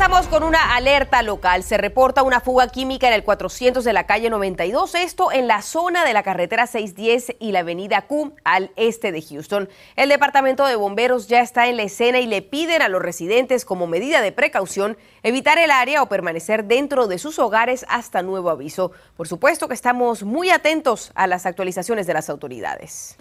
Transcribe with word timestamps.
Empezamos 0.00 0.28
con 0.28 0.44
una 0.44 0.76
alerta 0.76 1.22
local. 1.22 1.62
Se 1.62 1.76
reporta 1.76 2.22
una 2.22 2.40
fuga 2.40 2.68
química 2.68 3.06
en 3.08 3.12
el 3.12 3.22
400 3.22 3.84
de 3.84 3.92
la 3.92 4.06
calle 4.06 4.30
92, 4.30 4.94
esto 4.94 5.30
en 5.30 5.46
la 5.46 5.60
zona 5.60 6.06
de 6.06 6.14
la 6.14 6.22
carretera 6.22 6.66
610 6.66 7.36
y 7.38 7.52
la 7.52 7.58
avenida 7.58 8.06
Q 8.06 8.34
al 8.42 8.72
este 8.76 9.12
de 9.12 9.20
Houston. 9.20 9.68
El 9.96 10.08
departamento 10.08 10.64
de 10.64 10.74
bomberos 10.76 11.28
ya 11.28 11.42
está 11.42 11.68
en 11.68 11.76
la 11.76 11.82
escena 11.82 12.18
y 12.18 12.26
le 12.26 12.40
piden 12.40 12.80
a 12.80 12.88
los 12.88 13.02
residentes 13.02 13.66
como 13.66 13.86
medida 13.86 14.22
de 14.22 14.32
precaución 14.32 14.96
evitar 15.22 15.58
el 15.58 15.70
área 15.70 16.02
o 16.02 16.08
permanecer 16.08 16.64
dentro 16.64 17.06
de 17.06 17.18
sus 17.18 17.38
hogares 17.38 17.84
hasta 17.90 18.22
nuevo 18.22 18.48
aviso. 18.48 18.92
Por 19.18 19.28
supuesto 19.28 19.68
que 19.68 19.74
estamos 19.74 20.22
muy 20.22 20.48
atentos 20.48 21.12
a 21.14 21.26
las 21.26 21.44
actualizaciones 21.44 22.06
de 22.06 22.14
las 22.14 22.30
autoridades. 22.30 23.18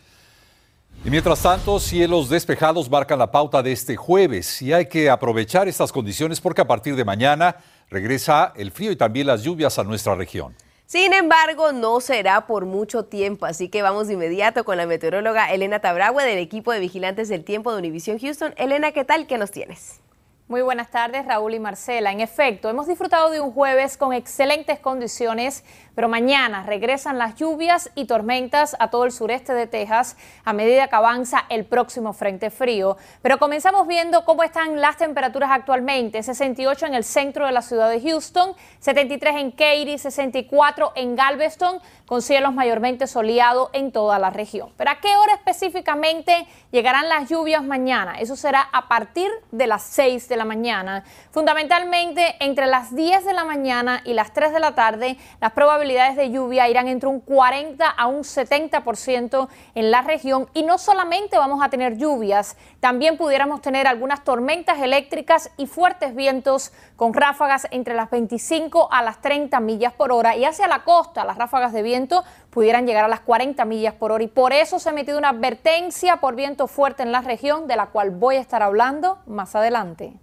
Y 1.05 1.09
mientras 1.09 1.41
tanto, 1.41 1.80
cielos 1.80 2.30
despejados 2.30 2.89
marcan 2.89 3.20
la 3.20 3.31
pauta 3.31 3.63
de 3.63 3.71
este 3.71 3.95
jueves 3.95 4.62
y 4.62 4.73
hay 4.73 4.88
que 4.88 5.09
aprovechar 5.09 5.70
estas 5.70 5.94
condiciones 5.94 6.41
porque 6.41 6.59
a 6.59 6.67
partir 6.67 6.94
de 6.98 7.05
mañana 7.05 7.55
regresa 7.89 8.52
el 8.58 8.72
frío 8.72 8.91
y 8.91 8.98
también 8.98 9.25
las 9.27 9.41
lluvias 9.41 9.80
a 9.80 9.85
nuestra 9.85 10.13
región. 10.16 10.53
Sin 10.85 11.13
embargo, 11.13 11.72
no 11.72 12.02
será 12.02 12.48
por 12.48 12.66
mucho 12.66 13.05
tiempo, 13.05 13.45
así 13.45 13.70
que 13.70 13.81
vamos 13.81 14.08
de 14.08 14.16
inmediato 14.16 14.66
con 14.66 14.75
la 14.75 14.85
meteoróloga 14.88 15.53
Elena 15.53 15.80
Tabragüe 15.80 16.25
del 16.25 16.39
equipo 16.39 16.73
de 16.73 16.81
vigilantes 16.81 17.30
del 17.30 17.45
tiempo 17.45 17.72
de 17.72 17.77
Univision 17.77 18.20
Houston. 18.20 18.53
Elena, 18.58 18.91
¿qué 18.91 19.05
tal? 19.05 19.25
¿Qué 19.25 19.38
nos 19.38 19.52
tienes? 19.52 20.02
Muy 20.50 20.63
buenas 20.63 20.89
tardes, 20.89 21.27
Raúl 21.27 21.53
y 21.53 21.59
Marcela. 21.59 22.11
En 22.11 22.22
efecto, 22.22 22.72
hemos 22.72 22.88
disfrutado 22.88 23.30
de 23.30 23.39
un 23.39 23.52
jueves 23.52 23.97
con 23.97 24.13
excelentes 24.13 24.80
condiciones, 24.80 25.63
pero 25.99 26.08
mañana 26.08 26.63
regresan 26.63 27.17
las 27.17 27.35
lluvias 27.35 27.91
y 27.94 28.05
tormentas 28.05 28.73
a 28.80 28.89
todo 28.89 29.03
el 29.03 29.12
sureste 29.12 29.53
de 29.53 29.67
Texas 29.67 30.16
a 30.45 30.53
medida 30.53 30.88
que 30.88 30.95
avanza 30.95 31.44
el 31.50 31.66
próximo 31.66 32.14
frente 32.14 32.52
frío. 32.52 32.95
Pero 33.22 33.38
comenzamos 33.38 33.86
viendo 33.86 34.23
cómo 34.23 34.44
están 34.44 34.80
las 34.80 34.95
temperaturas 34.95 35.52
actualmente. 35.52 36.23
68 36.23 36.86
en 36.86 36.94
el 36.94 37.03
centro 37.03 37.45
de 37.45 37.52
la 37.52 37.61
ciudad 37.61 37.89
de 37.89 38.00
Houston, 38.00 38.56
73 38.80 39.36
en 39.36 39.52
Katy, 39.52 39.97
64 39.97 40.94
en 40.95 41.17
Galveston, 41.17 41.81
con 42.06 42.22
cielos 42.22 42.53
mayormente 42.53 43.06
soleados 43.06 43.69
en 43.73 43.91
toda 43.91 44.19
la 44.19 44.30
región. 44.30 44.72
Pero 44.78 44.91
¿a 44.91 45.02
qué 45.02 45.17
hora 45.17 45.34
específicamente 45.34 46.47
llegarán 46.72 47.09
las 47.09 47.30
lluvias 47.30 47.61
mañana? 47.61 48.19
Eso 48.19 48.38
será 48.38 48.61
a 48.72 48.88
partir 48.88 49.30
de 49.52 49.67
las 49.67 49.84
6 49.84 50.30
de 50.30 50.38
la 50.38 50.45
mañana. 50.45 51.03
Fundamentalmente 51.31 52.38
entre 52.39 52.67
las 52.67 52.95
10 52.95 53.25
de 53.25 53.34
la 53.34 53.44
mañana 53.44 54.02
y 54.06 54.13
las 54.13 54.31
3 54.31 54.53
de 54.53 54.61
la 54.61 54.75
tarde, 54.75 55.17
las 55.41 55.52
probabilidades 55.52 55.89
de 55.90 56.30
lluvia 56.30 56.70
irán 56.70 56.88
entre 56.88 57.09
un 57.09 57.20
40 57.20 57.90
a 57.90 58.08
un 58.08 58.20
70% 58.22 59.48
en 59.73 59.92
la 59.92 60.04
región. 60.04 60.48
Y 60.54 60.64
no 60.64 60.78
solamente 60.78 61.38
vamos 61.38 61.64
a 61.64 61.70
tener 61.70 61.98
lluvias, 61.98 62.58
también 62.80 63.18
pudiéramos 63.18 63.62
tener 63.62 63.88
algunas 63.88 64.23
tormentas 64.23 64.80
eléctricas 64.80 65.52
y 65.58 65.66
fuertes 65.66 66.16
vientos 66.16 66.72
con 66.96 67.14
ráfagas 67.14 67.68
entre 67.72 67.96
las 67.96 68.09
25 68.12 68.90
a 68.92 69.02
las 69.02 69.20
30 69.22 69.59
millas 69.59 69.94
por 69.94 70.12
hora. 70.12 70.36
Y 70.36 70.46
hacia 70.46 70.68
la 70.68 70.84
costa, 70.84 71.26
las 71.26 71.38
ráfagas 71.38 71.73
de 71.73 71.81
viento 71.81 72.24
pudieran 72.52 72.86
llegar 72.86 73.06
a 73.06 73.08
las 73.08 73.22
40 73.22 73.66
millas 73.66 73.96
por 73.96 74.12
hora. 74.12 74.24
Y 74.24 74.28
por 74.28 74.53
eso 74.53 74.78
se 74.78 74.90
ha 74.90 74.92
emitido 74.92 75.18
una 75.18 75.30
advertencia 75.30 76.18
por 76.18 76.36
viento 76.36 76.68
fuerte 76.68 77.02
en 77.02 77.12
la 77.12 77.22
región, 77.22 77.68
de 77.68 77.76
la 77.76 77.88
cual 77.88 78.12
voy 78.12 78.36
a 78.36 78.42
estar 78.42 78.62
hablando 78.62 79.18
más 79.26 79.56
adelante. 79.56 80.14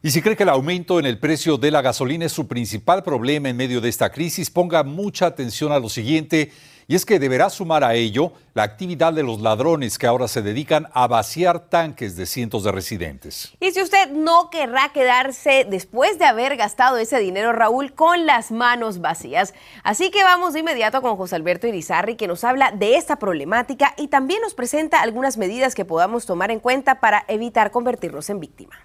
Y 0.00 0.12
si 0.12 0.22
cree 0.22 0.36
que 0.36 0.44
el 0.44 0.48
aumento 0.48 1.00
en 1.00 1.06
el 1.06 1.18
precio 1.18 1.56
de 1.56 1.72
la 1.72 1.82
gasolina 1.82 2.24
es 2.24 2.30
su 2.30 2.46
principal 2.46 3.02
problema 3.02 3.48
en 3.48 3.56
medio 3.56 3.80
de 3.80 3.88
esta 3.88 4.12
crisis, 4.12 4.48
ponga 4.48 4.84
mucha 4.84 5.26
atención 5.26 5.72
a 5.72 5.80
lo 5.80 5.88
siguiente, 5.88 6.52
y 6.86 6.94
es 6.94 7.04
que 7.04 7.18
deberá 7.18 7.50
sumar 7.50 7.82
a 7.82 7.94
ello 7.94 8.32
la 8.54 8.62
actividad 8.62 9.12
de 9.12 9.24
los 9.24 9.40
ladrones 9.40 9.98
que 9.98 10.06
ahora 10.06 10.28
se 10.28 10.40
dedican 10.40 10.86
a 10.92 11.08
vaciar 11.08 11.68
tanques 11.68 12.14
de 12.14 12.26
cientos 12.26 12.62
de 12.62 12.70
residentes. 12.70 13.52
Y 13.58 13.72
si 13.72 13.82
usted 13.82 14.12
no 14.12 14.50
querrá 14.50 14.90
quedarse 14.90 15.66
después 15.68 16.16
de 16.20 16.26
haber 16.26 16.56
gastado 16.56 16.96
ese 16.96 17.18
dinero, 17.18 17.52
Raúl, 17.52 17.92
con 17.92 18.24
las 18.24 18.52
manos 18.52 19.00
vacías. 19.00 19.52
Así 19.82 20.12
que 20.12 20.22
vamos 20.22 20.52
de 20.52 20.60
inmediato 20.60 21.02
con 21.02 21.16
José 21.16 21.34
Alberto 21.34 21.66
Irizarri, 21.66 22.14
que 22.14 22.28
nos 22.28 22.44
habla 22.44 22.70
de 22.70 22.94
esta 22.94 23.16
problemática 23.16 23.94
y 23.98 24.06
también 24.06 24.42
nos 24.42 24.54
presenta 24.54 25.02
algunas 25.02 25.38
medidas 25.38 25.74
que 25.74 25.84
podamos 25.84 26.24
tomar 26.24 26.52
en 26.52 26.60
cuenta 26.60 27.00
para 27.00 27.24
evitar 27.26 27.72
convertirnos 27.72 28.30
en 28.30 28.38
víctima. 28.38 28.76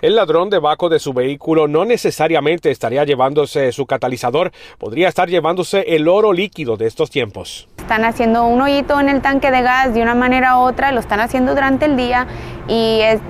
El 0.00 0.14
ladrón 0.14 0.48
debajo 0.48 0.88
de 0.88 1.00
su 1.00 1.12
vehículo 1.12 1.66
no 1.66 1.84
necesariamente 1.84 2.70
estaría 2.70 3.02
llevándose 3.02 3.72
su 3.72 3.84
catalizador, 3.84 4.52
podría 4.78 5.08
estar 5.08 5.28
llevándose 5.28 5.80
el 5.88 6.06
oro 6.06 6.32
líquido 6.32 6.76
de 6.76 6.86
estos 6.86 7.10
tiempos. 7.10 7.66
Están 7.78 8.04
haciendo 8.04 8.44
un 8.44 8.60
hoyito 8.60 9.00
en 9.00 9.08
el 9.08 9.22
tanque 9.22 9.50
de 9.50 9.60
gas 9.60 9.94
de 9.94 10.00
una 10.00 10.14
manera 10.14 10.56
u 10.58 10.60
otra, 10.60 10.92
lo 10.92 11.00
están 11.00 11.18
haciendo 11.18 11.52
durante 11.52 11.86
el 11.86 11.96
día 11.96 12.28
y 12.68 13.00
es, 13.00 13.20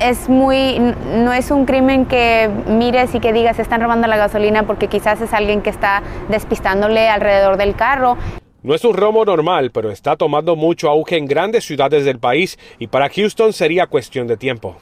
es 0.00 0.28
muy, 0.28 0.78
no 0.78 1.32
es 1.32 1.50
un 1.50 1.64
crimen 1.64 2.04
que 2.04 2.50
mires 2.66 3.14
y 3.14 3.20
que 3.20 3.32
digas 3.32 3.58
están 3.58 3.80
robando 3.80 4.06
la 4.06 4.18
gasolina 4.18 4.64
porque 4.64 4.88
quizás 4.88 5.22
es 5.22 5.32
alguien 5.32 5.62
que 5.62 5.70
está 5.70 6.02
despistándole 6.28 7.08
alrededor 7.08 7.56
del 7.56 7.74
carro. 7.74 8.18
No 8.62 8.74
es 8.74 8.84
un 8.84 8.94
robo 8.94 9.24
normal, 9.24 9.70
pero 9.70 9.90
está 9.90 10.16
tomando 10.16 10.56
mucho 10.56 10.90
auge 10.90 11.16
en 11.16 11.24
grandes 11.24 11.64
ciudades 11.64 12.04
del 12.04 12.18
país 12.18 12.58
y 12.78 12.88
para 12.88 13.08
Houston 13.08 13.54
sería 13.54 13.86
cuestión 13.86 14.26
de 14.26 14.36
tiempo. 14.36 14.76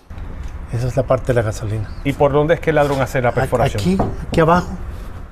Esa 0.73 0.89
es 0.89 0.97
la 0.97 1.05
parte 1.05 1.29
de 1.29 1.35
la 1.35 1.43
gasolina. 1.43 1.89
¿Y 2.05 2.13
por 2.13 2.33
dónde 2.33 2.55
es 2.55 2.61
que 2.61 2.71
el 2.71 2.77
ladrón 2.77 3.01
hace 3.01 3.23
la 3.23 3.33
perforación? 3.33 3.81
Aquí, 3.81 3.99
aquí 4.29 4.41
abajo. 4.41 4.69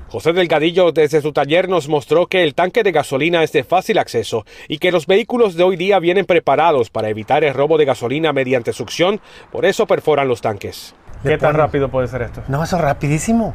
José 0.07 0.31
Delgadillo 0.31 0.91
desde 0.91 1.21
su 1.21 1.33
taller 1.33 1.67
nos 1.67 1.89
mostró 1.89 2.27
que 2.27 2.43
el 2.43 2.55
tanque 2.55 2.83
de 2.83 2.91
gasolina 2.93 3.43
es 3.43 3.51
de 3.51 3.63
fácil 3.63 3.97
acceso 3.97 4.45
y 4.69 4.77
que 4.77 4.91
los 4.91 5.07
vehículos 5.07 5.55
de 5.55 5.63
hoy 5.63 5.75
día 5.75 5.99
vienen 5.99 6.25
preparados 6.25 6.89
para 6.89 7.09
evitar 7.09 7.43
el 7.43 7.53
robo 7.53 7.77
de 7.77 7.85
gasolina 7.85 8.31
mediante 8.31 8.71
succión, 8.71 9.19
por 9.51 9.65
eso 9.65 9.85
perforan 9.87 10.27
los 10.27 10.41
tanques. 10.41 10.95
¿Qué 11.23 11.37
tan 11.37 11.55
rápido 11.55 11.89
puede 11.89 12.07
ser 12.07 12.21
esto? 12.21 12.43
No, 12.47 12.63
eso 12.63 12.77
es 12.77 12.81
rapidísimo. 12.81 13.53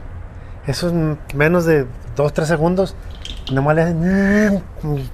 Eso 0.66 0.88
es 0.88 1.34
menos 1.34 1.64
de 1.64 1.86
2, 2.16 2.32
3 2.34 2.48
segundos. 2.48 2.96
Nomás 3.52 3.76
le 3.76 4.60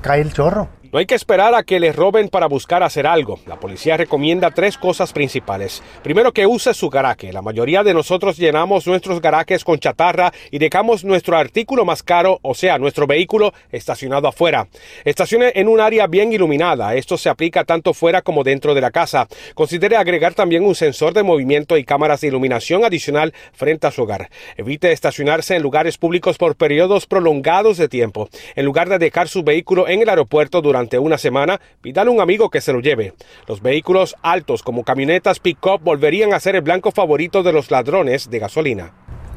cae 0.01 0.23
el 0.23 0.33
chorro. 0.33 0.69
No 0.97 1.01
hay 1.01 1.05
que 1.05 1.15
esperar 1.15 1.55
a 1.55 1.63
que 1.63 1.79
les 1.79 1.95
roben 1.95 2.31
para 2.31 2.47
buscar 2.47 2.83
hacer 2.83 3.07
algo. 3.07 3.39
La 3.45 3.61
policía 3.61 3.99
recomienda 3.99 4.51
tres 4.51 4.79
cosas 4.79 5.13
principales. 5.13 5.83
Primero, 6.03 6.33
que 6.33 6.47
use 6.47 6.73
su 6.73 6.89
garaje. 6.89 7.35
La 7.35 7.43
mayoría 7.43 7.83
de 7.83 7.93
nosotros 7.93 8.39
llenamos 8.39 8.87
nuestros 8.87 9.21
garajes 9.21 9.63
con 9.63 9.79
chatarra 9.79 10.33
y 10.51 10.59
dejamos 10.59 11.05
nuestro 11.05 11.37
artículo 11.37 11.85
más 11.85 12.03
caro, 12.03 12.39
o 12.41 12.55
sea, 12.55 12.79
nuestro 12.79 13.07
vehículo, 13.07 13.53
estacionado 13.71 14.27
afuera. 14.27 14.69
Estacione 15.05 15.53
en 15.57 15.69
un 15.69 15.81
área 15.81 16.07
bien 16.07 16.33
iluminada. 16.33 16.95
Esto 16.95 17.19
se 17.19 17.29
aplica 17.29 17.65
tanto 17.65 17.93
fuera 17.93 18.23
como 18.23 18.43
dentro 18.43 18.73
de 18.73 18.81
la 18.81 18.91
casa. 18.91 19.29
Considere 19.55 19.99
agregar 19.99 20.33
también 20.33 20.65
un 20.65 20.75
sensor 20.75 21.13
de 21.13 21.23
movimiento 21.23 21.77
y 21.77 21.85
cámaras 21.85 22.23
de 22.23 22.29
iluminación 22.29 22.87
adicional 22.87 23.35
frente 23.53 23.87
a 23.87 23.91
su 23.91 24.05
hogar. 24.05 24.31
Evite 24.57 24.93
estacionarse 24.93 25.57
en 25.57 25.63
lugares 25.63 25.99
públicos 25.99 26.39
por 26.39 26.57
periodos 26.57 27.07
prolongados 27.07 27.77
de 27.77 27.91
tiempo. 27.91 28.31
En 28.55 28.65
lugar 28.65 28.89
de 28.89 28.99
dejar 28.99 29.29
su 29.29 29.43
vehículo 29.43 29.89
en 29.89 30.01
el 30.01 30.09
aeropuerto 30.09 30.63
durante 30.63 30.86
una 30.99 31.19
semana, 31.19 31.61
pídale 31.83 32.11
a 32.11 32.13
un 32.13 32.21
amigo 32.21 32.51
que 32.51 32.61
se 32.61 32.73
lo 32.73 32.81
lleve. 32.81 33.15
Los 33.47 33.61
vehículos 33.61 34.15
altos 34.23 34.63
como 34.63 34.85
camionetas 34.85 35.41
pick-up 35.41 35.81
volverían 35.83 36.33
a 36.33 36.41
ser 36.41 36.55
el 36.57 36.63
blanco 36.63 36.91
favorito 36.93 37.43
de 37.43 37.53
los 37.53 37.71
ladrones 37.71 38.31
de 38.31 38.39
gasolina. 38.39 38.93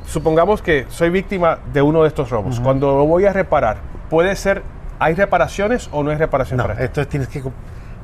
Supongamos 0.07 0.61
que 0.61 0.85
soy 0.89 1.09
víctima 1.09 1.59
de 1.73 1.81
uno 1.81 2.01
de 2.03 2.07
estos 2.07 2.29
robos. 2.29 2.59
Cuando 2.59 2.95
lo 2.97 3.05
voy 3.05 3.25
a 3.25 3.33
reparar, 3.33 3.77
¿puede 4.09 4.35
ser, 4.35 4.63
hay 4.99 5.13
reparaciones 5.15 5.89
o 5.91 6.03
no 6.03 6.11
hay 6.11 6.17
reparación 6.17 6.57
No, 6.57 6.63
para 6.63 6.83
esto? 6.83 7.01
esto 7.01 7.09
tienes 7.11 7.29
que 7.29 7.41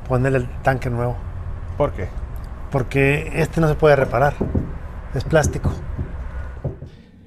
ponerle 0.08 0.38
el 0.38 0.48
tanque 0.62 0.90
nuevo. 0.90 1.16
¿Por 1.76 1.92
qué? 1.92 2.08
Porque 2.70 3.30
este 3.34 3.60
no 3.60 3.68
se 3.68 3.74
puede 3.74 3.96
reparar. 3.96 4.34
Es 5.14 5.24
plástico. 5.24 5.72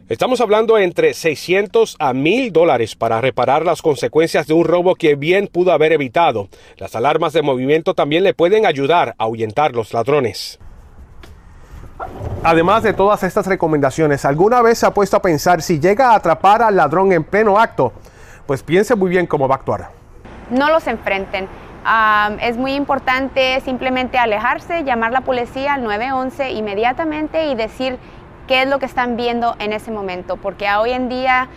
Estamos 0.10 0.42
hablando 0.42 0.80
entre 0.80 1.14
600 1.14 1.96
a 2.00 2.14
1000 2.14 2.52
dólares 2.52 2.96
para 2.96 3.22
reparar 3.22 3.64
las 3.64 3.84
consecuencias 3.84 4.48
de 4.48 4.56
un 4.56 4.66
robo 4.66 4.96
que 4.96 5.14
bien 5.14 5.46
pudo 5.46 5.72
haber 5.72 5.92
evitado. 5.92 6.50
Las 6.78 6.96
alarmas 6.96 7.32
de 7.32 7.44
movimiento 7.44 7.94
también 7.94 8.24
le 8.24 8.34
pueden 8.34 8.66
ayudar 8.66 9.10
a 9.20 9.26
ahuyentar 9.26 9.76
los 9.76 9.94
ladrones. 9.94 10.58
Además 12.44 12.82
de 12.82 12.94
todas 12.94 13.22
estas 13.22 13.46
recomendaciones, 13.46 14.26
¿alguna 14.26 14.64
vez 14.64 14.80
se 14.80 14.88
ha 14.88 14.96
puesto 14.96 15.16
a 15.16 15.22
pensar 15.22 15.62
si 15.62 15.80
llega 15.80 16.10
a 16.10 16.16
atrapar 16.16 16.64
al 16.64 16.76
ladrón 16.76 17.12
en 17.12 17.24
pleno 17.24 17.60
acto? 17.60 17.94
Pues 18.48 18.64
piense 18.64 18.96
muy 18.96 19.12
bien 19.12 19.28
cómo 19.28 19.48
va 19.48 19.54
a 19.54 19.58
actuar. 19.60 19.92
No 20.50 20.70
los 20.70 20.88
enfrenten. 20.88 21.48
Es 22.42 22.58
muy 22.58 22.74
importante 22.74 23.62
simplemente 23.62 24.18
alejarse, 24.18 24.84
llamar 24.84 25.10
a 25.10 25.20
la 25.20 25.22
policía 25.22 25.76
al 25.76 25.84
911 25.84 26.50
inmediatamente 26.52 27.46
y 27.46 27.56
decir 27.56 28.00
qué 28.50 28.64
es 28.64 28.68
lo 28.68 28.80
que 28.80 28.88
están 28.88 29.16
viendo 29.16 29.56
en 29.60 29.74
ese 29.74 29.92
momento, 29.92 30.36
porque 30.36 30.66
hoy 30.72 30.90
en 30.90 31.08
día 31.08 31.50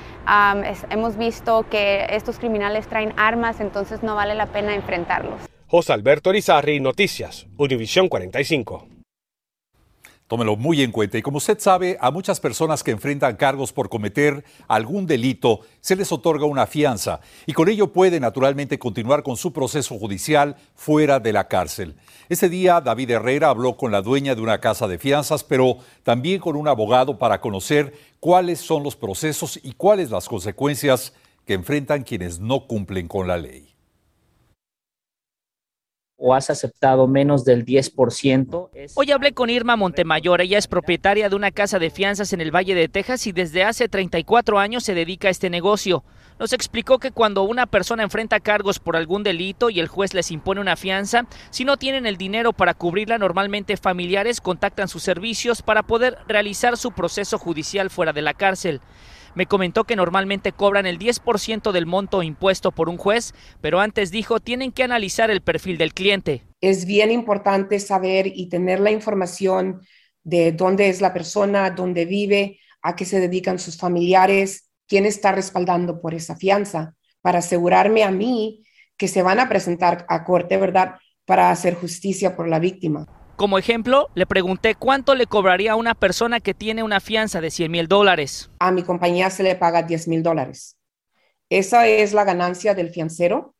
hemos 0.91 1.17
visto 1.17 1.65
que 1.71 2.07
estos 2.11 2.39
criminales 2.39 2.87
traen 2.87 3.15
armas, 3.17 3.61
entonces 3.61 4.03
no 4.03 4.15
vale 4.15 4.35
la 4.35 4.47
pena 4.47 4.75
enfrentarlos. 4.75 5.41
José 5.67 5.95
Alberto 5.95 6.31
Rizarri, 6.31 6.81
Noticias, 6.81 7.47
Univisión 7.57 8.09
45. 8.11 8.89
Tómelo 10.33 10.57
muy 10.57 10.81
en 10.81 10.93
cuenta. 10.93 11.19
Y 11.19 11.23
como 11.23 11.37
usted 11.37 11.59
sabe, 11.59 11.99
a 12.01 12.11
muchas 12.11 12.41
personas 12.41 12.83
que 12.83 12.91
enfrentan 12.91 13.37
cargos 13.37 13.71
por 13.71 13.91
cometer 13.91 14.47
algún 14.67 15.07
delito 15.07 15.61
se 15.83 15.95
les 15.95 16.11
otorga 16.11 16.47
una 16.47 16.67
fianza 16.67 17.21
y 17.45 17.53
con 17.53 17.69
ello 17.69 17.93
puede 17.93 18.19
naturalmente 18.19 18.79
continuar 18.79 19.23
con 19.23 19.37
su 19.37 19.53
proceso 19.53 19.99
judicial 19.99 20.57
fuera 20.75 21.21
de 21.21 21.35
la 21.35 21.49
cárcel. 21.49 21.97
Ese 22.31 22.49
día 22.49 22.81
David 22.81 23.11
Herrera 23.11 23.51
habló 23.51 23.77
con 23.77 23.93
la 23.93 24.01
dueña 24.01 24.35
de 24.35 24.41
una 24.41 24.59
casa 24.59 24.89
de 24.89 24.97
fianzas, 24.97 25.45
pero 25.45 25.77
también 26.03 26.41
con 26.41 26.57
un 26.57 26.67
abogado 26.67 27.19
para 27.19 27.43
conocer 27.43 27.93
cuáles 28.19 28.59
son 28.59 28.83
los 28.85 28.97
procesos 28.97 29.61
y 29.63 29.75
cuáles 29.75 30.11
las 30.11 30.31
consecuencias 30.31 31.13
que 31.45 31.53
enfrentan 31.53 32.05
quienes 32.05 32.41
no 32.41 32.67
cumplen 32.67 33.07
con 33.07 33.29
la 33.29 33.37
ley 33.37 33.72
o 36.25 36.35
has 36.35 36.51
aceptado 36.51 37.09
menos 37.09 37.45
del 37.45 37.67
10%. 37.67 38.71
Hoy 38.95 39.11
hablé 39.11 39.33
con 39.33 39.51
Irma 39.51 39.75
Montemayor, 39.75 40.41
ella 40.41 40.57
es 40.57 40.69
propietaria 40.69 41.29
de 41.29 41.35
una 41.35 41.51
casa 41.51 41.81
de 41.81 41.91
fianzas 41.91 42.33
en 42.33 42.41
el 42.41 42.55
Valle 42.55 42.77
de 42.77 42.89
Texas 42.89 43.27
y 43.27 43.33
desde 43.33 43.65
hace 43.65 43.89
34 43.89 44.61
años 44.61 44.85
se 44.85 44.95
dedica 44.95 45.27
a 45.27 45.33
este 45.33 45.51
negocio. 45.51 46.05
Nos 46.39 46.53
explicó 46.53 47.01
que 47.01 47.11
cuando 47.11 47.43
una 47.43 47.67
persona 47.67 48.05
enfrenta 48.05 48.39
cargos 48.39 48.79
por 48.79 48.97
algún 48.97 49.25
delito 49.25 49.69
y 49.69 49.81
el 49.81 49.89
juez 49.89 50.15
les 50.15 50.31
impone 50.31 50.61
una 50.61 50.77
fianza, 50.77 51.27
si 51.51 51.65
no 51.65 51.77
tienen 51.77 52.07
el 52.07 52.17
dinero 52.17 52.53
para 52.53 52.75
cubrirla, 52.75 53.19
normalmente 53.19 53.77
familiares 53.77 54.41
contactan 54.41 54.87
sus 54.87 55.03
servicios 55.03 55.61
para 55.61 55.83
poder 55.83 56.19
realizar 56.29 56.77
su 56.77 56.93
proceso 56.93 57.37
judicial 57.37 57.91
fuera 57.91 58.13
de 58.13 58.23
la 58.23 58.35
cárcel. 58.35 58.81
Me 59.35 59.47
comentó 59.47 59.85
que 59.85 59.97
normalmente 59.97 60.53
cobran 60.53 60.87
el 60.87 60.99
10% 60.99 61.73
del 61.73 61.87
monto 61.87 62.23
impuesto 62.23 62.71
por 62.71 62.89
un 62.89 62.99
juez, 62.99 63.35
pero 63.61 63.81
antes 63.81 64.11
dijo 64.11 64.41
tienen 64.41 64.73
que 64.73 64.83
analizar 64.83 65.31
el 65.31 65.41
perfil 65.41 65.79
del 65.79 65.95
cliente. 65.95 66.43
Es 66.61 66.85
bien 66.85 67.11
importante 67.11 67.81
saber 67.81 68.27
y 68.27 68.49
tener 68.49 68.81
la 68.81 68.91
información 68.91 69.81
de 70.23 70.53
dónde 70.53 70.89
es 70.89 71.01
la 71.01 71.13
persona, 71.13 71.71
dónde 71.71 72.05
vive, 72.05 72.61
a 72.83 72.95
qué 72.95 73.05
se 73.05 73.21
dedican 73.21 73.59
sus 73.59 73.79
familiares, 73.79 74.71
quién 74.87 75.07
está 75.07 75.33
respaldando 75.33 76.01
por 76.01 76.15
esa 76.15 76.37
fianza, 76.37 76.95
para 77.23 77.39
asegurarme 77.39 78.05
a 78.05 78.11
mí 78.11 78.63
que 78.97 79.09
se 79.09 79.23
van 79.23 79.41
a 79.41 79.49
presentar 79.49 80.05
a 80.09 80.25
corte, 80.25 80.57
¿verdad? 80.59 80.97
Para 81.25 81.51
hacer 81.51 81.75
justicia 81.75 82.37
por 82.37 82.49
la 82.49 82.59
víctima. 82.59 83.07
Como 83.43 83.59
ejemplo, 83.59 84.09
le 84.15 84.25
pregunté 84.25 84.77
cuánto 84.77 85.17
le 85.17 85.27
cobraría 85.27 85.73
a 85.73 85.75
una 85.75 85.97
persona 85.97 86.39
que 86.39 86.55
tiene 86.55 86.85
una 86.85 87.01
fianza 87.01 87.41
de 87.41 87.51
100 87.51 87.73
mil 87.73 87.89
dólares. 87.89 88.53
A 88.61 88.71
mi 88.71 88.85
compañía 88.85 89.31
se 89.31 89.43
le 89.43 89.57
paga 89.57 89.83
10 89.83 90.07
mil 90.07 90.23
dólares. 90.23 90.79
Esa 91.51 91.89
es 91.89 92.13
la 92.13 92.23
ganancia 92.23 92.77
del 92.77 92.91
fiancero, 92.91 93.57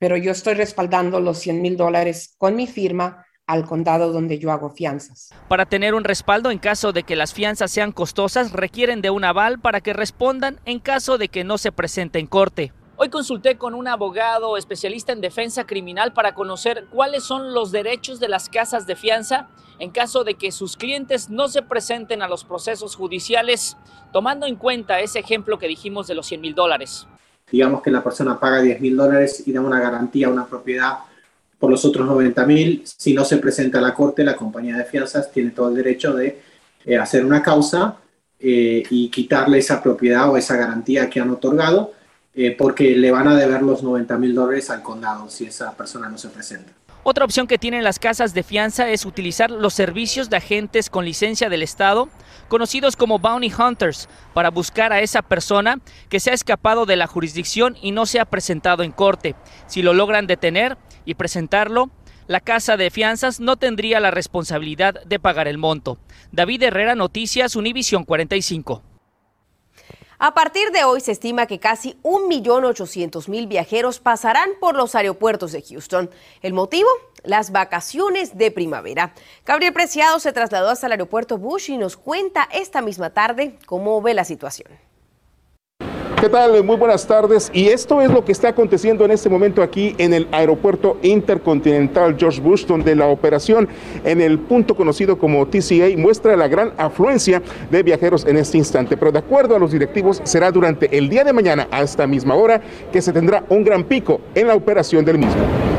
pero 0.00 0.16
yo 0.16 0.32
estoy 0.32 0.54
respaldando 0.54 1.20
los 1.20 1.38
100 1.38 1.62
mil 1.62 1.76
dólares 1.76 2.34
con 2.38 2.56
mi 2.56 2.66
firma 2.66 3.24
al 3.46 3.66
condado 3.66 4.10
donde 4.10 4.40
yo 4.40 4.50
hago 4.50 4.70
fianzas. 4.70 5.30
Para 5.46 5.66
tener 5.66 5.94
un 5.94 6.02
respaldo 6.02 6.50
en 6.50 6.58
caso 6.58 6.92
de 6.92 7.04
que 7.04 7.14
las 7.14 7.32
fianzas 7.32 7.70
sean 7.70 7.92
costosas, 7.92 8.50
requieren 8.50 9.00
de 9.00 9.10
un 9.10 9.22
aval 9.22 9.60
para 9.60 9.80
que 9.80 9.92
respondan 9.92 10.58
en 10.64 10.80
caso 10.80 11.18
de 11.18 11.28
que 11.28 11.44
no 11.44 11.56
se 11.56 11.70
presente 11.70 12.18
en 12.18 12.26
corte. 12.26 12.72
Hoy 12.96 13.08
consulté 13.08 13.58
con 13.58 13.74
un 13.74 13.88
abogado 13.88 14.56
especialista 14.56 15.12
en 15.12 15.20
defensa 15.20 15.66
criminal 15.66 16.12
para 16.12 16.32
conocer 16.32 16.86
cuáles 16.90 17.24
son 17.24 17.52
los 17.52 17.72
derechos 17.72 18.20
de 18.20 18.28
las 18.28 18.48
casas 18.48 18.86
de 18.86 18.94
fianza 18.94 19.48
en 19.80 19.90
caso 19.90 20.22
de 20.22 20.34
que 20.34 20.52
sus 20.52 20.76
clientes 20.76 21.28
no 21.28 21.48
se 21.48 21.62
presenten 21.62 22.22
a 22.22 22.28
los 22.28 22.44
procesos 22.44 22.94
judiciales, 22.94 23.76
tomando 24.12 24.46
en 24.46 24.54
cuenta 24.54 25.00
ese 25.00 25.18
ejemplo 25.18 25.58
que 25.58 25.66
dijimos 25.66 26.06
de 26.06 26.14
los 26.14 26.26
100 26.26 26.40
mil 26.40 26.54
dólares. 26.54 27.08
Digamos 27.50 27.82
que 27.82 27.90
la 27.90 28.00
persona 28.00 28.38
paga 28.38 28.62
10 28.62 28.80
mil 28.80 28.96
dólares 28.96 29.42
y 29.44 29.52
da 29.52 29.60
una 29.60 29.80
garantía 29.80 30.28
a 30.28 30.30
una 30.30 30.46
propiedad 30.46 30.98
por 31.58 31.72
los 31.72 31.84
otros 31.84 32.06
90 32.06 32.46
mil. 32.46 32.82
Si 32.84 33.12
no 33.12 33.24
se 33.24 33.38
presenta 33.38 33.80
a 33.80 33.82
la 33.82 33.92
corte, 33.92 34.22
la 34.22 34.36
compañía 34.36 34.76
de 34.76 34.84
fianzas 34.84 35.32
tiene 35.32 35.50
todo 35.50 35.68
el 35.68 35.74
derecho 35.74 36.12
de 36.12 36.40
eh, 36.84 36.96
hacer 36.96 37.24
una 37.24 37.42
causa 37.42 37.96
eh, 38.38 38.84
y 38.88 39.10
quitarle 39.10 39.58
esa 39.58 39.82
propiedad 39.82 40.30
o 40.30 40.36
esa 40.36 40.56
garantía 40.56 41.10
que 41.10 41.18
han 41.18 41.30
otorgado 41.30 41.93
eh, 42.34 42.50
porque 42.56 42.96
le 42.96 43.10
van 43.10 43.28
a 43.28 43.36
deber 43.36 43.62
los 43.62 43.82
90 43.82 44.18
mil 44.18 44.34
dólares 44.34 44.70
al 44.70 44.82
condado 44.82 45.28
si 45.28 45.46
esa 45.46 45.76
persona 45.76 46.08
no 46.08 46.18
se 46.18 46.28
presenta. 46.28 46.72
Otra 47.06 47.26
opción 47.26 47.46
que 47.46 47.58
tienen 47.58 47.84
las 47.84 47.98
casas 47.98 48.32
de 48.32 48.42
fianza 48.42 48.88
es 48.88 49.04
utilizar 49.04 49.50
los 49.50 49.74
servicios 49.74 50.30
de 50.30 50.38
agentes 50.38 50.88
con 50.88 51.04
licencia 51.04 51.50
del 51.50 51.62
Estado, 51.62 52.08
conocidos 52.48 52.96
como 52.96 53.18
bounty 53.18 53.52
hunters, 53.52 54.08
para 54.32 54.50
buscar 54.50 54.90
a 54.90 55.00
esa 55.00 55.20
persona 55.20 55.80
que 56.08 56.18
se 56.18 56.30
ha 56.30 56.34
escapado 56.34 56.86
de 56.86 56.96
la 56.96 57.06
jurisdicción 57.06 57.76
y 57.82 57.90
no 57.90 58.06
se 58.06 58.20
ha 58.20 58.24
presentado 58.24 58.82
en 58.82 58.90
corte. 58.90 59.34
Si 59.66 59.82
lo 59.82 59.92
logran 59.92 60.26
detener 60.26 60.78
y 61.04 61.14
presentarlo, 61.14 61.90
la 62.26 62.40
casa 62.40 62.78
de 62.78 62.90
fianzas 62.90 63.38
no 63.38 63.56
tendría 63.56 64.00
la 64.00 64.10
responsabilidad 64.10 65.04
de 65.04 65.20
pagar 65.20 65.46
el 65.46 65.58
monto. 65.58 65.98
David 66.32 66.62
Herrera, 66.62 66.94
Noticias, 66.94 67.54
Univisión 67.54 68.04
45. 68.04 68.93
A 70.18 70.32
partir 70.32 70.70
de 70.70 70.84
hoy 70.84 71.00
se 71.00 71.12
estima 71.12 71.46
que 71.46 71.58
casi 71.58 71.98
1.800.000 72.02 73.48
viajeros 73.48 73.98
pasarán 73.98 74.50
por 74.60 74.76
los 74.76 74.94
aeropuertos 74.94 75.50
de 75.52 75.62
Houston. 75.62 76.08
¿El 76.40 76.52
motivo? 76.52 76.88
Las 77.24 77.50
vacaciones 77.50 78.38
de 78.38 78.50
primavera. 78.50 79.14
Gabriel 79.44 79.72
Preciado 79.72 80.20
se 80.20 80.32
trasladó 80.32 80.70
hasta 80.70 80.86
el 80.86 80.92
aeropuerto 80.92 81.38
Bush 81.38 81.70
y 81.70 81.78
nos 81.78 81.96
cuenta 81.96 82.48
esta 82.52 82.80
misma 82.80 83.10
tarde 83.10 83.58
cómo 83.66 84.00
ve 84.02 84.14
la 84.14 84.24
situación. 84.24 84.68
¿Qué 86.24 86.30
tal? 86.30 86.64
Muy 86.64 86.76
buenas 86.76 87.06
tardes. 87.06 87.50
Y 87.52 87.66
esto 87.66 88.00
es 88.00 88.10
lo 88.10 88.24
que 88.24 88.32
está 88.32 88.48
aconteciendo 88.48 89.04
en 89.04 89.10
este 89.10 89.28
momento 89.28 89.62
aquí 89.62 89.94
en 89.98 90.14
el 90.14 90.26
aeropuerto 90.32 90.96
intercontinental 91.02 92.16
George 92.18 92.40
Bush, 92.40 92.64
donde 92.64 92.96
la 92.96 93.08
operación 93.08 93.68
en 94.04 94.22
el 94.22 94.38
punto 94.38 94.74
conocido 94.74 95.18
como 95.18 95.46
TCA 95.46 95.94
muestra 95.98 96.34
la 96.34 96.48
gran 96.48 96.72
afluencia 96.78 97.42
de 97.70 97.82
viajeros 97.82 98.24
en 98.24 98.38
este 98.38 98.56
instante. 98.56 98.96
Pero 98.96 99.12
de 99.12 99.18
acuerdo 99.18 99.54
a 99.54 99.58
los 99.58 99.70
directivos, 99.70 100.22
será 100.24 100.50
durante 100.50 100.96
el 100.96 101.10
día 101.10 101.24
de 101.24 101.34
mañana 101.34 101.68
a 101.70 101.82
esta 101.82 102.06
misma 102.06 102.34
hora 102.34 102.58
que 102.90 103.02
se 103.02 103.12
tendrá 103.12 103.44
un 103.50 103.62
gran 103.62 103.84
pico 103.84 104.22
en 104.34 104.48
la 104.48 104.54
operación 104.54 105.04
del 105.04 105.18
mismo. 105.18 105.73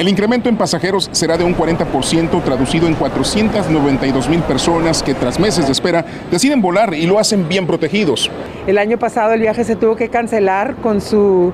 El 0.00 0.08
incremento 0.08 0.48
en 0.48 0.56
pasajeros 0.56 1.10
será 1.12 1.36
de 1.36 1.44
un 1.44 1.54
40%, 1.54 2.42
traducido 2.42 2.86
en 2.86 2.94
492 2.94 4.30
mil 4.30 4.40
personas 4.40 5.02
que 5.02 5.12
tras 5.12 5.38
meses 5.38 5.66
de 5.66 5.72
espera 5.72 6.06
deciden 6.30 6.62
volar 6.62 6.94
y 6.94 7.04
lo 7.04 7.18
hacen 7.18 7.46
bien 7.46 7.66
protegidos. 7.66 8.30
El 8.66 8.78
año 8.78 8.98
pasado 8.98 9.34
el 9.34 9.42
viaje 9.42 9.62
se 9.62 9.76
tuvo 9.76 9.96
que 9.96 10.08
cancelar 10.08 10.76
con 10.76 11.02
su 11.02 11.52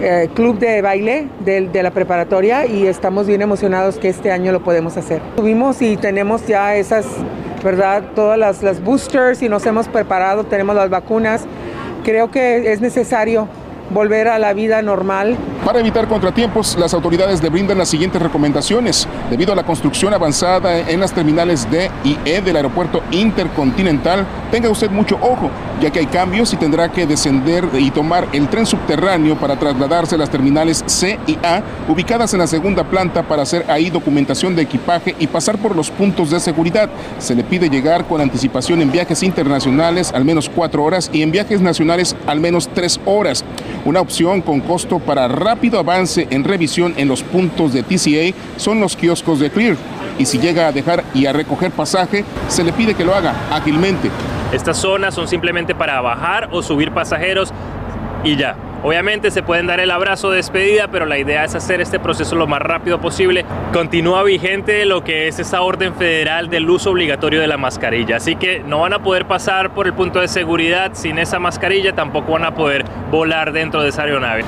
eh, 0.00 0.28
club 0.34 0.60
de 0.60 0.82
baile 0.82 1.26
de, 1.44 1.82
la 1.82 1.90
preparatoria 1.90 2.64
y 2.64 2.86
estamos 2.86 3.26
bien 3.26 3.42
emocionados 3.42 3.98
que 3.98 4.08
este 4.08 4.30
año 4.30 4.52
lo 4.52 4.62
podemos 4.62 4.96
hacer. 4.96 5.20
Tuvimos 5.34 5.82
y 5.82 5.96
tenemos 5.96 6.46
ya 6.46 6.76
esas, 6.76 7.06
¿verdad? 7.64 8.04
Todas 8.14 8.38
las, 8.38 8.62
las 8.62 8.80
boosters 8.80 9.42
y 9.42 9.48
nos 9.48 9.66
hemos 9.66 9.88
preparado, 9.88 10.44
tenemos 10.44 10.76
las 10.76 10.90
vacunas. 10.90 11.44
Creo 12.04 12.30
que 12.30 12.70
es 12.72 12.80
necesario 12.80 13.48
volver 13.90 14.28
a 14.28 14.38
la 14.38 14.52
vida 14.52 14.82
normal. 14.82 15.36
Para 15.64 15.80
evitar 15.80 16.06
contratiempos, 16.08 16.76
las 16.78 16.92
autoridades 16.94 17.42
le 17.42 17.48
brindan 17.48 17.78
las 17.78 17.88
siguientes 17.88 18.20
recomendaciones. 18.20 19.08
Debido 19.30 19.52
a 19.52 19.56
la 19.56 19.64
construcción 19.64 20.12
avanzada 20.12 20.78
en 20.78 21.00
las 21.00 21.12
terminales 21.12 21.70
D 21.70 21.90
y 22.04 22.18
E 22.24 22.42
del 22.42 22.56
aeropuerto 22.56 23.02
intercontinental, 23.10 24.26
tenga 24.50 24.68
usted 24.68 24.90
mucho 24.90 25.16
ojo, 25.22 25.50
ya 25.80 25.90
que 25.90 26.00
hay 26.00 26.06
cambios 26.06 26.52
y 26.52 26.56
tendrá 26.56 26.90
que 26.90 27.06
descender 27.06 27.66
y 27.78 27.90
tomar 27.90 28.28
el 28.32 28.48
tren 28.48 28.66
subterráneo 28.66 29.36
para 29.36 29.56
trasladarse 29.56 30.14
a 30.16 30.18
las 30.18 30.30
terminales 30.30 30.84
C 30.86 31.18
y 31.26 31.38
A, 31.42 31.62
ubicadas 31.88 32.32
en 32.34 32.40
la 32.40 32.46
segunda 32.46 32.84
planta 32.84 33.22
para 33.22 33.42
hacer 33.42 33.64
ahí 33.68 33.90
documentación 33.90 34.54
de 34.54 34.62
equipaje 34.62 35.14
y 35.18 35.26
pasar 35.26 35.56
por 35.58 35.74
los 35.74 35.90
puntos 35.90 36.30
de 36.30 36.40
seguridad. 36.40 36.90
Se 37.18 37.34
le 37.34 37.42
pide 37.42 37.70
llegar 37.70 38.04
con 38.06 38.20
anticipación 38.20 38.82
en 38.82 38.92
viajes 38.92 39.22
internacionales 39.22 40.12
al 40.12 40.24
menos 40.24 40.50
cuatro 40.54 40.84
horas 40.84 41.10
y 41.12 41.22
en 41.22 41.30
viajes 41.30 41.60
nacionales 41.60 42.14
al 42.26 42.40
menos 42.40 42.68
tres 42.74 43.00
horas. 43.06 43.44
Una 43.84 44.00
opción 44.00 44.40
con 44.40 44.60
costo 44.60 44.98
para 44.98 45.28
rápido 45.28 45.78
avance 45.78 46.26
en 46.30 46.42
revisión 46.42 46.94
en 46.96 47.06
los 47.06 47.22
puntos 47.22 47.74
de 47.74 47.82
TCA 47.82 48.34
son 48.56 48.80
los 48.80 48.96
kioscos 48.96 49.40
de 49.40 49.50
Clear. 49.50 49.76
Y 50.18 50.24
si 50.24 50.38
llega 50.38 50.68
a 50.68 50.72
dejar 50.72 51.04
y 51.12 51.26
a 51.26 51.34
recoger 51.34 51.70
pasaje, 51.70 52.24
se 52.48 52.64
le 52.64 52.72
pide 52.72 52.94
que 52.94 53.04
lo 53.04 53.14
haga 53.14 53.34
ágilmente. 53.50 54.10
Estas 54.52 54.78
zonas 54.78 55.14
son 55.14 55.28
simplemente 55.28 55.74
para 55.74 56.00
bajar 56.00 56.48
o 56.52 56.62
subir 56.62 56.92
pasajeros 56.92 57.52
y 58.22 58.36
ya. 58.36 58.56
Obviamente 58.84 59.30
se 59.30 59.42
pueden 59.42 59.66
dar 59.66 59.80
el 59.80 59.90
abrazo 59.90 60.28
de 60.28 60.36
despedida, 60.36 60.88
pero 60.88 61.06
la 61.06 61.16
idea 61.16 61.42
es 61.42 61.54
hacer 61.54 61.80
este 61.80 61.98
proceso 61.98 62.36
lo 62.36 62.46
más 62.46 62.60
rápido 62.60 63.00
posible. 63.00 63.46
Continúa 63.72 64.22
vigente 64.24 64.84
lo 64.84 65.02
que 65.02 65.26
es 65.26 65.38
esa 65.38 65.62
orden 65.62 65.94
federal 65.94 66.50
del 66.50 66.68
uso 66.68 66.90
obligatorio 66.90 67.40
de 67.40 67.46
la 67.46 67.56
mascarilla, 67.56 68.18
así 68.18 68.36
que 68.36 68.58
no 68.58 68.80
van 68.80 68.92
a 68.92 69.02
poder 69.02 69.26
pasar 69.26 69.72
por 69.72 69.86
el 69.86 69.94
punto 69.94 70.20
de 70.20 70.28
seguridad 70.28 70.90
sin 70.92 71.18
esa 71.18 71.38
mascarilla, 71.38 71.94
tampoco 71.94 72.32
van 72.32 72.44
a 72.44 72.54
poder 72.54 72.84
volar 73.10 73.54
dentro 73.54 73.82
de 73.82 73.88
esa 73.88 74.02
aeronave. 74.02 74.44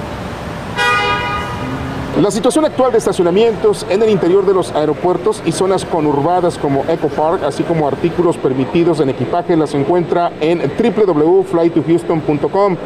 La 2.20 2.30
situación 2.30 2.66
actual 2.66 2.92
de 2.92 2.98
estacionamientos 2.98 3.86
en 3.88 4.02
el 4.02 4.10
interior 4.10 4.44
de 4.44 4.52
los 4.54 4.70
aeropuertos 4.72 5.42
y 5.46 5.52
zonas 5.52 5.86
conurbadas 5.86 6.58
como 6.58 6.84
Eco 6.88 7.08
Park, 7.08 7.42
así 7.42 7.62
como 7.62 7.88
artículos 7.88 8.36
permitidos 8.38 9.00
en 9.00 9.10
equipaje, 9.10 9.54
las 9.56 9.74
encuentra 9.74 10.32
en 10.40 10.60
www.flytohouston.com, 10.60 12.76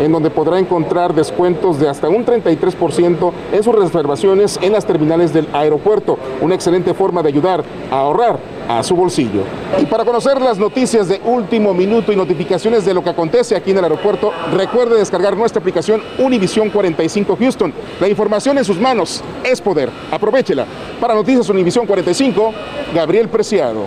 en 0.00 0.10
donde 0.10 0.30
podrá 0.30 0.58
encontrar 0.58 1.14
descuentos 1.14 1.78
de 1.78 1.88
hasta 1.88 2.08
un 2.08 2.24
33% 2.24 3.32
en 3.52 3.62
sus 3.62 3.74
reservaciones 3.74 4.58
en 4.62 4.72
las 4.72 4.84
terminales 4.84 5.32
del 5.32 5.46
aeropuerto. 5.52 6.18
Una 6.40 6.54
excelente 6.54 6.94
forma 6.94 7.22
de 7.22 7.28
ayudar 7.28 7.62
a 7.90 8.00
ahorrar 8.00 8.38
a 8.68 8.82
su 8.82 8.94
bolsillo. 8.94 9.42
Y 9.80 9.86
para 9.86 10.04
conocer 10.04 10.40
las 10.40 10.58
noticias 10.58 11.08
de 11.08 11.20
último 11.24 11.74
minuto 11.74 12.12
y 12.12 12.16
notificaciones 12.16 12.84
de 12.84 12.94
lo 12.94 13.02
que 13.02 13.10
acontece 13.10 13.56
aquí 13.56 13.72
en 13.72 13.78
el 13.78 13.84
aeropuerto, 13.84 14.32
recuerde 14.52 14.98
descargar 14.98 15.36
nuestra 15.36 15.60
aplicación 15.60 16.00
Univision 16.18 16.70
45 16.70 17.36
Houston. 17.36 17.72
La 18.00 18.08
información 18.08 18.58
en 18.58 18.64
sus 18.64 18.78
manos 18.78 19.22
es 19.44 19.60
poder. 19.60 19.90
Aprovechela. 20.10 20.66
Para 21.00 21.14
Noticias 21.14 21.48
Univision 21.48 21.86
45, 21.86 22.52
Gabriel 22.94 23.28
Preciado. 23.28 23.86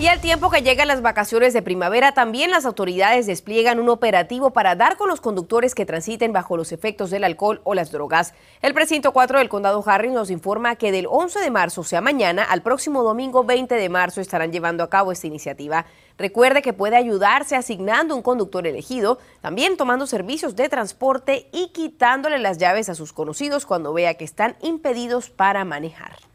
Y 0.00 0.06
al 0.06 0.22
tiempo 0.22 0.48
que 0.48 0.62
llegan 0.62 0.88
las 0.88 1.02
vacaciones 1.02 1.52
de 1.52 1.60
primavera, 1.60 2.12
también 2.12 2.50
las 2.50 2.64
autoridades 2.64 3.26
despliegan 3.26 3.78
un 3.78 3.90
operativo 3.90 4.50
para 4.50 4.74
dar 4.74 4.96
con 4.96 5.10
los 5.10 5.20
conductores 5.20 5.74
que 5.74 5.84
transiten 5.84 6.32
bajo 6.32 6.56
los 6.56 6.72
efectos 6.72 7.10
del 7.10 7.22
alcohol 7.22 7.60
o 7.64 7.74
las 7.74 7.92
drogas. 7.92 8.32
El 8.62 8.72
precinto 8.72 9.12
4 9.12 9.38
del 9.38 9.50
condado 9.50 9.84
Harris 9.84 10.12
nos 10.12 10.30
informa 10.30 10.76
que 10.76 10.90
del 10.90 11.06
11 11.06 11.40
de 11.40 11.50
marzo, 11.50 11.82
o 11.82 11.84
sea 11.84 12.00
mañana, 12.00 12.44
al 12.44 12.62
próximo 12.62 13.02
domingo 13.02 13.44
20 13.44 13.74
de 13.74 13.88
marzo 13.90 14.22
estarán 14.22 14.52
llevando 14.52 14.82
a 14.84 14.88
cabo 14.88 15.12
esta 15.12 15.26
iniciativa. 15.26 15.84
Recuerde 16.16 16.62
que 16.62 16.72
puede 16.72 16.96
ayudarse 16.96 17.54
asignando 17.54 18.16
un 18.16 18.22
conductor 18.22 18.66
elegido, 18.66 19.18
también 19.42 19.76
tomando 19.76 20.06
servicios 20.06 20.56
de 20.56 20.70
transporte 20.70 21.50
y 21.52 21.72
quitándole 21.74 22.38
las 22.38 22.56
llaves 22.56 22.88
a 22.88 22.94
sus 22.94 23.12
conocidos 23.12 23.66
cuando 23.66 23.92
vea 23.92 24.14
que 24.14 24.24
están 24.24 24.56
impedidos 24.62 25.28
para 25.28 25.66
manejar. 25.66 26.29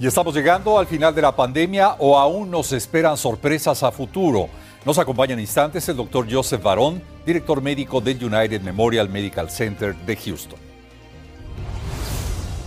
Y 0.00 0.06
estamos 0.06 0.32
llegando 0.32 0.78
al 0.78 0.86
final 0.86 1.12
de 1.12 1.22
la 1.22 1.34
pandemia 1.34 1.96
o 1.98 2.16
aún 2.16 2.50
nos 2.50 2.72
esperan 2.72 3.16
sorpresas 3.16 3.82
a 3.82 3.90
futuro. 3.90 4.48
Nos 4.84 4.96
acompaña 4.96 5.32
en 5.32 5.40
instantes 5.40 5.88
el 5.88 5.96
doctor 5.96 6.26
Joseph 6.30 6.62
Barón, 6.62 7.02
director 7.26 7.60
médico 7.60 8.00
del 8.00 8.22
United 8.24 8.60
Memorial 8.60 9.08
Medical 9.08 9.50
Center 9.50 9.96
de 9.96 10.16
Houston. 10.16 10.58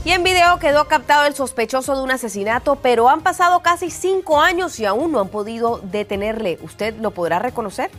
Y 0.04 0.12
en 0.12 0.24
video 0.24 0.60
quedó 0.60 0.88
captado 0.88 1.26
el 1.26 1.34
sospechoso 1.34 1.96
de 1.96 2.02
un 2.04 2.12
asesinato, 2.12 2.76
pero 2.76 3.08
han 3.08 3.22
pasado 3.22 3.62
casi 3.62 3.92
cinco 3.92 4.42
años 4.42 4.78
y 4.80 4.86
aún 4.86 5.14
no 5.14 5.22
han 5.22 5.30
podido 5.30 5.80
detenerle. 5.84 6.60
¿Usted 6.64 6.96
lo 6.98 7.12
podrá 7.12 7.40
reconocer? 7.40 7.92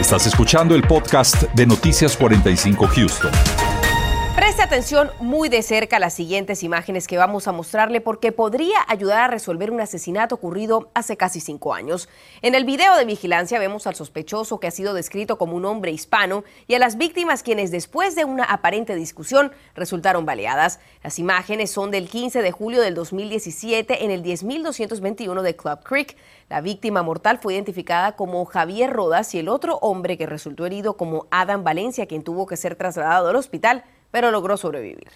Estás 0.00 0.26
escuchando 0.26 0.74
el 0.74 0.82
podcast 0.84 1.42
de 1.52 1.66
Noticias 1.66 2.16
45 2.16 2.86
Houston. 2.86 3.69
Preste 4.40 4.62
atención 4.62 5.10
muy 5.20 5.50
de 5.50 5.62
cerca 5.62 5.96
a 5.96 6.00
las 6.00 6.14
siguientes 6.14 6.62
imágenes 6.62 7.06
que 7.06 7.18
vamos 7.18 7.46
a 7.46 7.52
mostrarle 7.52 8.00
porque 8.00 8.32
podría 8.32 8.78
ayudar 8.88 9.20
a 9.20 9.28
resolver 9.28 9.70
un 9.70 9.82
asesinato 9.82 10.34
ocurrido 10.34 10.90
hace 10.94 11.18
casi 11.18 11.40
cinco 11.40 11.74
años. 11.74 12.08
En 12.40 12.54
el 12.54 12.64
video 12.64 12.96
de 12.96 13.04
vigilancia 13.04 13.58
vemos 13.58 13.86
al 13.86 13.96
sospechoso 13.96 14.58
que 14.58 14.66
ha 14.66 14.70
sido 14.70 14.94
descrito 14.94 15.36
como 15.36 15.56
un 15.56 15.66
hombre 15.66 15.90
hispano 15.92 16.42
y 16.66 16.72
a 16.72 16.78
las 16.78 16.96
víctimas 16.96 17.42
quienes 17.42 17.70
después 17.70 18.14
de 18.14 18.24
una 18.24 18.44
aparente 18.44 18.94
discusión 18.94 19.52
resultaron 19.74 20.24
baleadas. 20.24 20.80
Las 21.04 21.18
imágenes 21.18 21.70
son 21.70 21.90
del 21.90 22.08
15 22.08 22.40
de 22.40 22.50
julio 22.50 22.80
del 22.80 22.94
2017 22.94 24.06
en 24.06 24.10
el 24.10 24.22
10221 24.22 25.42
de 25.42 25.54
Club 25.54 25.80
Creek. 25.84 26.16
La 26.48 26.62
víctima 26.62 27.02
mortal 27.02 27.40
fue 27.42 27.52
identificada 27.52 28.16
como 28.16 28.42
Javier 28.46 28.90
Rodas 28.90 29.34
y 29.34 29.38
el 29.38 29.50
otro 29.50 29.76
hombre 29.82 30.16
que 30.16 30.24
resultó 30.24 30.64
herido 30.64 30.96
como 30.96 31.26
Adam 31.30 31.62
Valencia, 31.62 32.06
quien 32.06 32.24
tuvo 32.24 32.46
que 32.46 32.56
ser 32.56 32.74
trasladado 32.74 33.28
al 33.28 33.36
hospital 33.36 33.84
pero 34.10 34.30
logró 34.30 34.56
sobrevivir. 34.56 35.08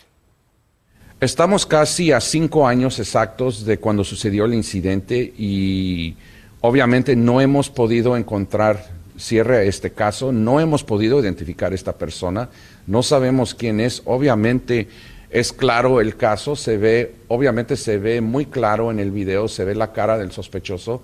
Estamos 1.20 1.64
casi 1.64 2.12
a 2.12 2.20
cinco 2.20 2.66
años 2.66 2.98
exactos 2.98 3.64
de 3.64 3.78
cuando 3.78 4.04
sucedió 4.04 4.44
el 4.44 4.54
incidente 4.54 5.32
y 5.38 6.16
obviamente 6.60 7.16
no 7.16 7.40
hemos 7.40 7.70
podido 7.70 8.16
encontrar 8.16 8.84
cierre 9.16 9.58
a 9.58 9.62
este 9.62 9.92
caso, 9.92 10.32
no 10.32 10.60
hemos 10.60 10.82
podido 10.82 11.20
identificar 11.20 11.72
a 11.72 11.74
esta 11.74 11.92
persona, 11.92 12.48
no 12.86 13.02
sabemos 13.02 13.54
quién 13.54 13.80
es, 13.80 14.02
obviamente 14.04 14.88
es 15.30 15.52
claro 15.52 16.00
el 16.00 16.16
caso, 16.16 16.56
se 16.56 16.76
ve, 16.76 17.14
obviamente 17.28 17.76
se 17.76 17.98
ve 17.98 18.20
muy 18.20 18.46
claro 18.46 18.90
en 18.90 18.98
el 18.98 19.10
video, 19.10 19.48
se 19.48 19.64
ve 19.64 19.74
la 19.74 19.92
cara 19.92 20.18
del 20.18 20.32
sospechoso, 20.32 21.02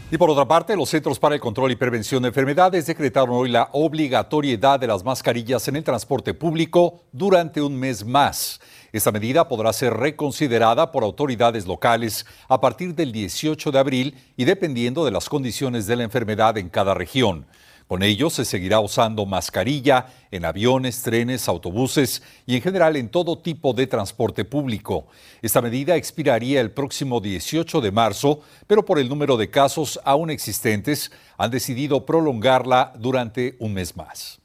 Y 0.09 0.17
por 0.17 0.29
otra 0.29 0.47
parte, 0.47 0.77
los 0.77 0.87
Centros 0.87 1.19
para 1.19 1.35
el 1.35 1.41
Control 1.41 1.69
y 1.69 1.75
Prevención 1.75 2.21
de 2.21 2.29
Enfermedades 2.29 2.85
decretaron 2.85 3.35
hoy 3.35 3.49
la 3.49 3.67
obligatoriedad 3.73 4.79
de 4.79 4.87
las 4.87 5.03
mascarillas 5.03 5.67
en 5.67 5.75
el 5.75 5.83
transporte 5.83 6.33
público 6.33 7.01
durante 7.11 7.61
un 7.61 7.77
mes 7.77 8.05
más. 8.05 8.61
Esta 8.93 9.11
medida 9.11 9.49
podrá 9.49 9.73
ser 9.73 9.93
reconsiderada 9.93 10.93
por 10.93 11.03
autoridades 11.03 11.67
locales 11.67 12.25
a 12.47 12.61
partir 12.61 12.95
del 12.95 13.11
18 13.11 13.69
de 13.69 13.79
abril 13.79 14.15
y 14.37 14.45
dependiendo 14.45 15.03
de 15.03 15.11
las 15.11 15.27
condiciones 15.27 15.87
de 15.87 15.97
la 15.97 16.03
enfermedad 16.03 16.57
en 16.57 16.69
cada 16.69 16.93
región. 16.93 17.45
Con 17.87 18.03
ello 18.03 18.29
se 18.29 18.43
seguirá 18.43 18.81
usando 18.81 19.25
mascarilla 19.25 20.07
en 20.29 20.43
aviones, 20.43 21.01
trenes, 21.03 21.47
autobuses 21.47 22.21
y 22.45 22.55
en 22.55 22.61
general 22.61 22.97
en 22.97 23.07
todo 23.07 23.37
tipo 23.37 23.73
de 23.73 23.87
transporte 23.87 24.43
público. 24.43 25.07
Esta 25.41 25.61
medida 25.61 25.95
expiraría 25.95 26.59
el 26.59 26.71
próximo 26.71 27.21
18 27.21 27.79
de 27.79 27.91
marzo, 27.91 28.41
pero 28.67 28.83
por 28.83 28.99
el 28.99 29.07
número 29.07 29.37
de 29.37 29.49
casos 29.49 29.99
aún 30.03 30.29
existentes 30.29 31.11
han 31.37 31.49
decidido 31.49 32.05
prolongarla 32.05 32.91
durante 32.97 33.55
un 33.59 33.73
mes 33.73 33.95
más. 33.95 34.39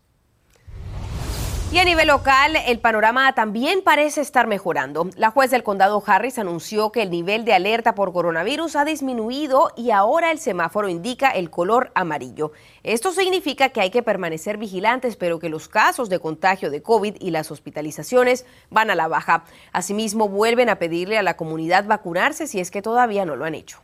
Y 1.72 1.78
a 1.78 1.84
nivel 1.84 2.08
local, 2.08 2.54
el 2.66 2.80
panorama 2.80 3.34
también 3.34 3.80
parece 3.80 4.20
estar 4.20 4.46
mejorando. 4.46 5.08
La 5.16 5.30
juez 5.30 5.50
del 5.50 5.62
condado 5.62 6.02
Harris 6.06 6.38
anunció 6.38 6.92
que 6.92 7.00
el 7.00 7.10
nivel 7.10 7.46
de 7.46 7.54
alerta 7.54 7.94
por 7.94 8.12
coronavirus 8.12 8.76
ha 8.76 8.84
disminuido 8.84 9.70
y 9.74 9.90
ahora 9.90 10.32
el 10.32 10.38
semáforo 10.38 10.90
indica 10.90 11.30
el 11.30 11.48
color 11.48 11.90
amarillo. 11.94 12.52
Esto 12.82 13.10
significa 13.10 13.70
que 13.70 13.80
hay 13.80 13.88
que 13.88 14.02
permanecer 14.02 14.58
vigilantes, 14.58 15.16
pero 15.16 15.38
que 15.38 15.48
los 15.48 15.66
casos 15.68 16.10
de 16.10 16.18
contagio 16.18 16.70
de 16.70 16.82
COVID 16.82 17.16
y 17.18 17.30
las 17.30 17.50
hospitalizaciones 17.50 18.44
van 18.68 18.90
a 18.90 18.94
la 18.94 19.08
baja. 19.08 19.44
Asimismo, 19.72 20.28
vuelven 20.28 20.68
a 20.68 20.78
pedirle 20.78 21.16
a 21.16 21.22
la 21.22 21.38
comunidad 21.38 21.86
vacunarse 21.86 22.46
si 22.46 22.60
es 22.60 22.70
que 22.70 22.82
todavía 22.82 23.24
no 23.24 23.34
lo 23.34 23.46
han 23.46 23.54
hecho. 23.54 23.80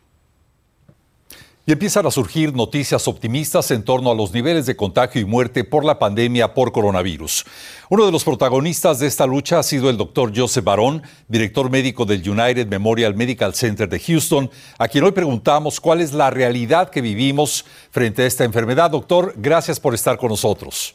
Y 1.69 1.73
empiezan 1.73 2.07
a 2.07 2.11
surgir 2.11 2.55
noticias 2.55 3.07
optimistas 3.09 3.71
en 3.73 3.83
torno 3.83 4.11
a 4.11 4.15
los 4.15 4.33
niveles 4.33 4.65
de 4.65 4.75
contagio 4.75 5.21
y 5.21 5.27
muerte 5.27 5.65
por 5.65 5.85
la 5.85 5.99
pandemia 5.99 6.55
por 6.55 6.73
coronavirus. 6.73 7.45
Uno 7.91 8.07
de 8.07 8.11
los 8.11 8.25
protagonistas 8.25 9.01
de 9.01 9.07
esta 9.07 9.27
lucha 9.27 9.59
ha 9.59 9.63
sido 9.63 9.91
el 9.91 9.99
doctor 9.99 10.33
Joseph 10.35 10.65
Barón, 10.65 11.03
director 11.29 11.69
médico 11.69 12.07
del 12.07 12.27
United 12.27 12.69
Memorial 12.69 13.15
Medical 13.15 13.55
Center 13.55 13.87
de 13.87 14.01
Houston, 14.01 14.51
a 14.79 14.89
quien 14.89 15.05
hoy 15.05 15.13
preguntamos 15.13 15.79
cuál 15.79 16.01
es 16.01 16.15
la 16.15 16.31
realidad 16.31 16.89
que 16.89 17.03
vivimos 17.03 17.67
frente 17.91 18.23
a 18.23 18.27
esta 18.27 18.45
enfermedad. 18.45 18.91
Doctor, 18.91 19.35
gracias 19.37 19.79
por 19.79 19.93
estar 19.93 20.17
con 20.17 20.31
nosotros. 20.31 20.95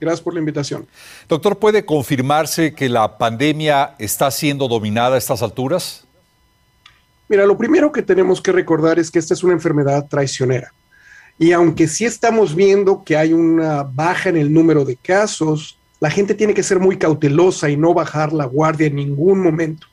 Gracias 0.00 0.22
por 0.22 0.34
la 0.34 0.40
invitación. 0.40 0.88
Doctor, 1.28 1.60
¿puede 1.60 1.84
confirmarse 1.84 2.74
que 2.74 2.88
la 2.88 3.16
pandemia 3.16 3.94
está 4.00 4.28
siendo 4.32 4.66
dominada 4.66 5.14
a 5.14 5.18
estas 5.18 5.40
alturas? 5.40 6.02
Mira, 7.32 7.46
lo 7.46 7.56
primero 7.56 7.90
que 7.90 8.02
tenemos 8.02 8.42
que 8.42 8.52
recordar 8.52 8.98
es 8.98 9.10
que 9.10 9.18
esta 9.18 9.32
es 9.32 9.42
una 9.42 9.54
enfermedad 9.54 10.06
traicionera. 10.06 10.70
Y 11.38 11.52
aunque 11.52 11.88
sí 11.88 12.04
estamos 12.04 12.54
viendo 12.54 13.02
que 13.04 13.16
hay 13.16 13.32
una 13.32 13.84
baja 13.84 14.28
en 14.28 14.36
el 14.36 14.52
número 14.52 14.84
de 14.84 14.96
casos, 14.96 15.78
la 15.98 16.10
gente 16.10 16.34
tiene 16.34 16.52
que 16.52 16.62
ser 16.62 16.78
muy 16.78 16.98
cautelosa 16.98 17.70
y 17.70 17.76
no 17.78 17.94
bajar 17.94 18.34
la 18.34 18.44
guardia 18.44 18.88
en 18.88 18.96
ningún 18.96 19.40
momento. 19.40 19.86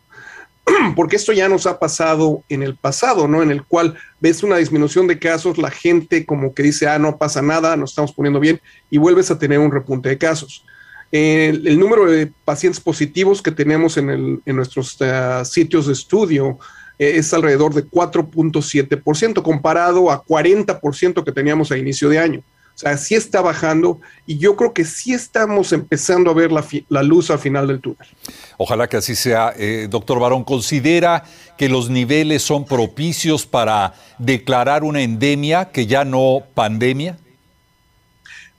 Porque 0.97 1.15
esto 1.15 1.31
ya 1.31 1.47
nos 1.47 1.65
ha 1.65 1.79
pasado 1.79 2.43
en 2.49 2.61
el 2.61 2.75
pasado, 2.75 3.25
¿no? 3.25 3.41
En 3.41 3.51
el 3.51 3.63
cual 3.63 3.95
ves 4.19 4.43
una 4.43 4.57
disminución 4.57 5.07
de 5.07 5.17
casos, 5.17 5.57
la 5.57 5.71
gente 5.71 6.25
como 6.25 6.53
que 6.53 6.63
dice, 6.63 6.89
ah, 6.89 6.99
no 6.99 7.17
pasa 7.17 7.41
nada, 7.41 7.77
nos 7.77 7.91
estamos 7.91 8.11
poniendo 8.11 8.41
bien, 8.41 8.59
y 8.89 8.97
vuelves 8.97 9.31
a 9.31 9.39
tener 9.39 9.59
un 9.59 9.71
repunte 9.71 10.09
de 10.09 10.17
casos. 10.17 10.65
El, 11.09 11.79
número 11.79 12.05
de 12.05 12.33
pacientes 12.43 12.81
positivos 12.81 13.41
que 13.41 13.51
tenemos 13.51 13.95
en, 13.95 14.41
nuestros 14.45 14.97
eh, 14.99 15.41
sitios 15.45 15.87
de 15.87 15.93
estudio, 15.93 16.59
es 16.99 17.33
alrededor 17.33 17.73
de 17.73 17.85
4.7% 17.85 19.41
comparado 19.41 20.11
a 20.11 20.23
40% 20.23 21.23
que 21.23 21.31
teníamos 21.31 21.71
a 21.71 21.77
inicio 21.77 22.09
de 22.09 22.19
año. 22.19 22.39
O 22.39 22.75
O 22.75 22.77
sea, 22.77 22.97
sí 22.97 23.15
está 23.15 23.41
bajando 23.41 23.99
y 24.25 24.37
yo 24.37 24.55
creo 24.55 24.73
que 24.73 24.85
sí 24.85 25.13
estamos 25.13 25.71
empezando 25.73 26.29
a 26.29 26.33
ver 26.33 26.51
la, 26.51 27.03
luz 27.03 27.31
al 27.31 27.39
final 27.39 27.67
del 27.67 27.79
túnel. 27.79 28.07
Ojalá 28.57 28.87
que 28.87 28.97
así 28.97 29.15
sea. 29.15 29.53
Eh, 29.57 29.87
doctor 29.89 30.19
Barón, 30.19 30.43
¿considera 30.43 31.23
que 31.57 31.69
los 31.69 31.89
niveles 31.89 32.41
son 32.41 32.65
propicios 32.65 33.45
para 33.45 33.93
declarar 34.17 34.83
una 34.83 35.01
endemia 35.01 35.71
que 35.71 35.87
ya 35.87 36.03
no 36.05 36.43
pandemia? 36.53 37.17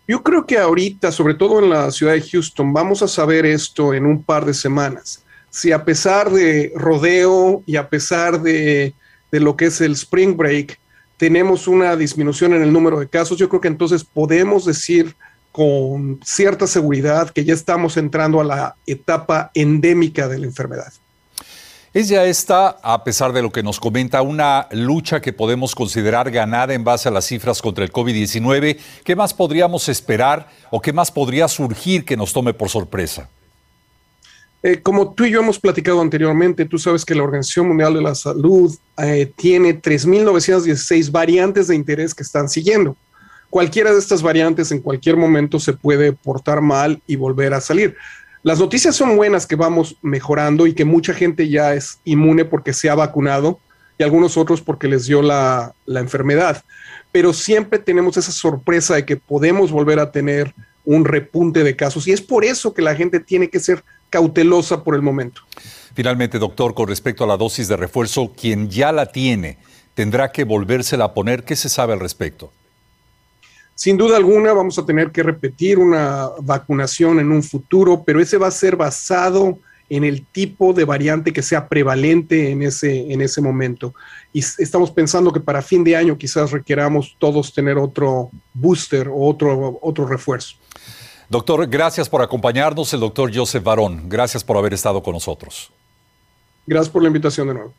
Yo 0.09 0.23
creo 0.23 0.45
que 0.45 0.59
ahorita, 0.59 1.13
sobre 1.13 1.35
todo 1.35 1.61
en 1.61 1.71
la 1.71 1.91
ciudad 1.91 2.15
de 2.15 2.23
Houston, 2.23 2.73
vamos 2.73 3.03
a 3.03 3.09
saber 3.09 3.47
esto 3.47 3.95
en 3.95 4.07
un 4.07 4.23
par 4.23 4.45
de 4.45 4.55
semanas. 4.55 5.25
Si 5.51 5.73
a 5.73 5.85
pesar 5.85 6.31
de 6.31 6.73
rodeo 6.75 7.63
y 7.67 7.77
a 7.77 7.89
pesar 7.89 8.41
de, 8.41 8.95
de 9.31 9.41
lo 9.41 9.57
que 9.57 9.67
es 9.67 9.81
el 9.81 9.93
spring 9.93 10.37
break, 10.37 10.79
tenemos 11.17 11.69
una 11.69 11.97
disminución 11.97 12.55
en 12.55 12.63
el 12.63 12.73
número 12.73 12.99
de 12.99 13.09
casos, 13.09 13.37
yo 13.37 13.49
creo 13.49 13.61
que 13.61 13.69
entonces 13.69 14.05
podemos 14.05 14.65
decir 14.65 15.15
con 15.53 16.21
cierta 16.25 16.67
seguridad 16.67 17.31
que 17.31 17.45
ya 17.45 17.55
estamos 17.55 17.97
entrando 17.97 18.41
a 18.41 18.45
la 18.45 18.77
etapa 18.87 19.51
endémica 19.55 20.29
de 20.29 20.39
la 20.39 20.47
enfermedad. 20.47 20.93
Es 21.93 22.09
ya 22.09 22.25
esta, 22.25 22.69
a 22.85 23.03
pesar 23.03 23.33
de 23.33 23.43
lo 23.43 23.51
que 23.51 23.65
nos 23.65 23.81
comenta, 23.81 24.23
una 24.23 24.69
lucha 24.71 25.21
que 25.21 25.33
podemos 25.33 25.75
considerar 25.75 26.31
ganada 26.31 26.73
en 26.73 26.85
base 26.85 27.09
a 27.09 27.13
las 27.13 27.27
cifras 27.27 27.61
contra 27.61 27.83
el 27.83 27.93
COVID-19. 27.93 28.79
¿Qué 29.03 29.17
más 29.17 29.35
podríamos 29.35 29.89
esperar 29.89 30.49
o 30.71 30.81
qué 30.81 30.93
más 30.93 31.11
podría 31.11 31.49
surgir 31.49 32.05
que 32.05 32.17
nos 32.17 32.33
tome 32.33 32.55
por 32.55 32.69
sorpresa? 32.69 33.29
Eh, 34.63 34.83
como 34.83 35.15
tú 35.15 35.25
y 35.25 35.31
yo 35.31 35.41
hemos 35.41 35.59
platicado 35.59 36.01
anteriormente, 36.03 36.67
tú 36.67 36.79
sabes 36.79 37.05
que 37.05 37.15
la 37.15 37.23
Organización 37.23 37.69
Mundial 37.69 37.95
de 37.95 38.03
la 38.03 38.15
Salud 38.15 38.75
eh, 38.99 39.33
tiene 39.37 39.81
3.916 39.81 41.11
variantes 41.11 41.69
de 41.69 41.77
interés 41.77 42.15
que 42.15 42.23
están 42.23 42.49
siguiendo. 42.49 42.97
Cualquiera 43.49 43.91
de 43.91 43.99
estas 43.99 44.23
variantes 44.23 44.71
en 44.71 44.81
cualquier 44.81 45.17
momento 45.17 45.59
se 45.59 45.73
puede 45.73 46.13
portar 46.13 46.61
mal 46.61 47.01
y 47.07 47.17
volver 47.17 47.55
a 47.55 47.61
salir. 47.61 47.97
Las 48.43 48.61
noticias 48.61 48.95
son 48.95 49.17
buenas 49.17 49.47
que 49.47 49.57
vamos 49.57 49.97
mejorando 50.03 50.67
y 50.67 50.75
que 50.75 50.85
mucha 50.85 51.15
gente 51.15 51.49
ya 51.49 51.75
es 51.75 51.99
inmune 52.05 52.45
porque 52.45 52.73
se 52.73 52.91
ha 52.91 52.95
vacunado 52.95 53.59
y 53.99 54.03
algunos 54.03 54.37
otros 54.37 54.61
porque 54.61 54.89
les 54.89 55.07
dio 55.07 55.23
la, 55.23 55.75
la 55.87 56.01
enfermedad. 56.01 56.63
Pero 57.13 57.33
siempre 57.33 57.79
tenemos 57.79 58.17
esa 58.19 58.33
sorpresa 58.33 58.95
de 58.95 59.05
que 59.05 59.17
podemos 59.17 59.73
volver 59.73 59.99
a 59.99 60.13
tener 60.13 60.55
un 60.85 61.05
repunte 61.05 61.65
de 61.65 61.77
casos 61.77 62.07
y 62.09 62.13
es 62.13 62.23
por 62.23 62.45
eso 62.45 62.73
que 62.73 62.83
la 62.83 62.95
gente 62.95 63.21
tiene 63.21 63.51
que 63.51 63.61
ser 63.61 63.85
cautelosa 64.11 64.85
por 64.85 64.95
el 64.95 65.03
momento. 65.03 65.43
Finalmente, 65.95 66.39
doctor, 66.39 66.75
con 66.75 66.89
respecto 66.89 67.25
a 67.25 67.27
la 67.27 67.37
dosis 67.37 67.69
de 67.69 67.77
refuerzo, 67.77 68.33
quien 68.37 68.69
ya 68.69 68.93
la 68.93 69.07
tiene, 69.07 69.59
¿tendrá 69.95 70.31
que 70.31 70.45
volvérsela 70.45 71.05
a 71.05 71.15
poner? 71.15 71.45
¿Qué 71.45 71.57
se 71.57 71.69
sabe 71.69 71.93
al 71.93 72.01
respecto? 72.01 72.53
Sin 73.75 73.97
duda 73.97 74.19
alguna 74.19 74.53
vamos 74.53 74.79
a 74.79 74.85
tener 74.85 75.11
que 75.11 75.23
repetir 75.23 75.79
una 75.79 76.29
vacunación 76.43 77.19
en 77.19 77.33
un 77.33 77.43
futuro, 77.43 78.03
pero 78.05 78.21
ese 78.21 78.37
va 78.37 78.49
a 78.49 78.51
ser 78.51 78.77
basado 78.77 79.59
en 79.89 80.05
el 80.05 80.25
tipo 80.25 80.73
de 80.73 80.85
variante 80.85 81.33
que 81.33 81.43
sea 81.43 81.67
prevalente 81.67 82.51
en 82.51 82.63
ese, 82.63 83.13
en 83.13 83.21
ese 83.21 83.41
momento. 83.41 83.93
Y 84.33 84.39
estamos 84.39 84.91
pensando 84.91 85.33
que 85.33 85.41
para 85.41 85.63
fin 85.63 85.83
de 85.83 85.97
año 85.97 86.17
quizás 86.17 86.53
requeramos 86.53 87.17
todos 87.19 87.53
tener 87.53 87.77
otro 87.77 88.31
booster 88.55 89.09
o 89.09 89.17
otro, 89.17 89.79
otro 89.83 90.07
refuerzo. 90.07 90.57
Doctor, 91.31 91.69
gracias 91.69 92.09
por 92.09 92.23
acompañarnos, 92.23 92.93
el 92.93 92.99
doctor 92.99 93.31
Joseph 93.33 93.63
Barón. 93.63 94.09
Gracias 94.09 94.43
por 94.43 94.57
haber 94.57 94.75
estado 94.75 95.01
con 95.01 95.15
nosotros. 95.15 95.71
Gracias 96.67 96.93
por 96.93 97.03
la 97.03 97.07
invitación 97.07 97.47
de 97.47 97.55
nuevo. 97.55 97.73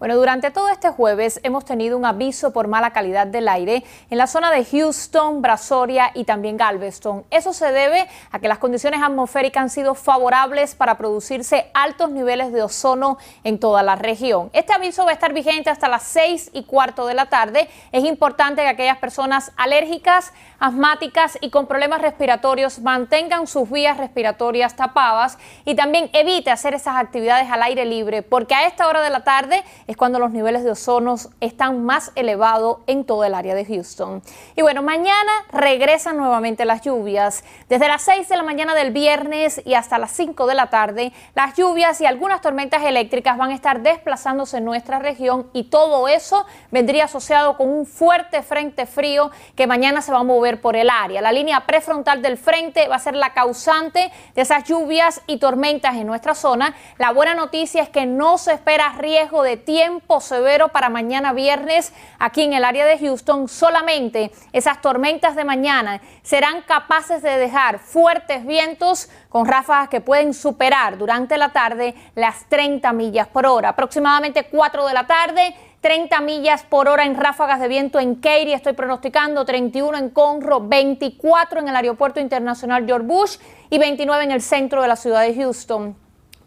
Bueno, 0.00 0.16
durante 0.16 0.50
todo 0.50 0.70
este 0.70 0.88
jueves 0.88 1.40
hemos 1.42 1.66
tenido 1.66 1.98
un 1.98 2.06
aviso 2.06 2.54
por 2.54 2.68
mala 2.68 2.90
calidad 2.90 3.26
del 3.26 3.46
aire 3.48 3.84
en 4.08 4.16
la 4.16 4.26
zona 4.26 4.50
de 4.50 4.64
Houston, 4.64 5.42
Brazoria 5.42 6.10
y 6.14 6.24
también 6.24 6.56
Galveston. 6.56 7.26
Eso 7.30 7.52
se 7.52 7.70
debe 7.70 8.08
a 8.32 8.38
que 8.38 8.48
las 8.48 8.56
condiciones 8.56 9.02
atmosféricas 9.02 9.60
han 9.60 9.68
sido 9.68 9.94
favorables 9.94 10.74
para 10.74 10.96
producirse 10.96 11.70
altos 11.74 12.10
niveles 12.10 12.50
de 12.50 12.62
ozono 12.62 13.18
en 13.44 13.60
toda 13.60 13.82
la 13.82 13.94
región. 13.94 14.48
Este 14.54 14.72
aviso 14.72 15.04
va 15.04 15.10
a 15.10 15.12
estar 15.12 15.34
vigente 15.34 15.68
hasta 15.68 15.86
las 15.86 16.04
6 16.04 16.52
y 16.54 16.64
cuarto 16.64 17.04
de 17.04 17.12
la 17.12 17.26
tarde. 17.26 17.68
Es 17.92 18.02
importante 18.02 18.62
que 18.62 18.68
aquellas 18.68 18.96
personas 18.96 19.52
alérgicas, 19.58 20.32
asmáticas 20.60 21.38
y 21.40 21.50
con 21.50 21.66
problemas 21.66 22.02
respiratorios 22.02 22.78
mantengan 22.80 23.46
sus 23.46 23.68
vías 23.70 23.96
respiratorias 23.96 24.76
tapadas 24.76 25.38
y 25.64 25.74
también 25.74 26.10
evite 26.12 26.50
hacer 26.50 26.74
esas 26.74 26.96
actividades 26.96 27.50
al 27.50 27.62
aire 27.62 27.86
libre 27.86 28.22
porque 28.22 28.54
a 28.54 28.66
esta 28.66 28.86
hora 28.86 29.00
de 29.00 29.10
la 29.10 29.24
tarde 29.24 29.64
es 29.86 29.96
cuando 29.96 30.18
los 30.18 30.30
niveles 30.30 30.62
de 30.62 30.70
ozono 30.70 31.16
están 31.40 31.84
más 31.84 32.12
elevados 32.14 32.78
en 32.86 33.04
todo 33.04 33.24
el 33.24 33.34
área 33.34 33.54
de 33.54 33.64
Houston. 33.64 34.22
Y 34.54 34.62
bueno, 34.62 34.82
mañana 34.82 35.32
regresan 35.50 36.18
nuevamente 36.18 36.64
las 36.64 36.82
lluvias. 36.82 37.42
Desde 37.68 37.88
las 37.88 38.02
6 38.02 38.28
de 38.28 38.36
la 38.36 38.42
mañana 38.42 38.74
del 38.74 38.92
viernes 38.92 39.62
y 39.64 39.74
hasta 39.74 39.98
las 39.98 40.10
5 40.12 40.46
de 40.46 40.54
la 40.54 40.68
tarde, 40.68 41.12
las 41.34 41.56
lluvias 41.56 42.00
y 42.00 42.06
algunas 42.06 42.42
tormentas 42.42 42.82
eléctricas 42.84 43.38
van 43.38 43.50
a 43.50 43.54
estar 43.54 43.80
desplazándose 43.80 44.58
en 44.58 44.64
nuestra 44.66 44.98
región 44.98 45.48
y 45.54 45.64
todo 45.64 46.06
eso 46.06 46.44
vendría 46.70 47.04
asociado 47.04 47.56
con 47.56 47.70
un 47.70 47.86
fuerte 47.86 48.42
frente 48.42 48.84
frío 48.84 49.30
que 49.56 49.66
mañana 49.66 50.02
se 50.02 50.12
va 50.12 50.18
a 50.18 50.24
mover 50.24 50.49
por 50.58 50.74
el 50.74 50.88
área. 50.88 51.20
La 51.20 51.32
línea 51.32 51.60
prefrontal 51.66 52.22
del 52.22 52.38
frente 52.38 52.88
va 52.88 52.96
a 52.96 52.98
ser 52.98 53.14
la 53.14 53.34
causante 53.34 54.10
de 54.34 54.42
esas 54.42 54.64
lluvias 54.64 55.20
y 55.26 55.36
tormentas 55.36 55.96
en 55.96 56.06
nuestra 56.06 56.34
zona. 56.34 56.74
La 56.98 57.12
buena 57.12 57.34
noticia 57.34 57.82
es 57.82 57.90
que 57.90 58.06
no 58.06 58.38
se 58.38 58.54
espera 58.54 58.94
riesgo 58.98 59.42
de 59.42 59.56
tiempo 59.56 60.20
severo 60.20 60.68
para 60.68 60.88
mañana 60.88 61.32
viernes 61.32 61.92
aquí 62.18 62.42
en 62.42 62.54
el 62.54 62.64
área 62.64 62.86
de 62.86 62.98
Houston. 62.98 63.48
Solamente 63.48 64.32
esas 64.52 64.80
tormentas 64.80 65.36
de 65.36 65.44
mañana 65.44 66.00
serán 66.22 66.62
capaces 66.62 67.22
de 67.22 67.36
dejar 67.36 67.78
fuertes 67.78 68.46
vientos 68.46 69.10
con 69.28 69.46
ráfagas 69.46 69.88
que 69.88 70.00
pueden 70.00 70.34
superar 70.34 70.98
durante 70.98 71.36
la 71.36 71.50
tarde 71.50 71.94
las 72.14 72.48
30 72.48 72.92
millas 72.92 73.28
por 73.28 73.46
hora. 73.46 73.70
Aproximadamente 73.70 74.44
4 74.44 74.86
de 74.86 74.94
la 74.94 75.06
tarde. 75.06 75.54
30 75.80 76.20
millas 76.20 76.62
por 76.62 76.88
hora 76.88 77.06
en 77.06 77.16
ráfagas 77.16 77.58
de 77.58 77.68
viento 77.68 77.98
en 77.98 78.16
Katy, 78.16 78.52
estoy 78.52 78.74
pronosticando 78.74 79.46
31 79.46 79.96
en 79.96 80.10
Conroe, 80.10 80.60
24 80.62 81.60
en 81.60 81.68
el 81.68 81.76
Aeropuerto 81.76 82.20
Internacional 82.20 82.84
George 82.84 83.06
Bush 83.06 83.38
y 83.70 83.78
29 83.78 84.24
en 84.24 84.30
el 84.30 84.42
centro 84.42 84.82
de 84.82 84.88
la 84.88 84.96
ciudad 84.96 85.22
de 85.22 85.34
Houston. 85.34 85.96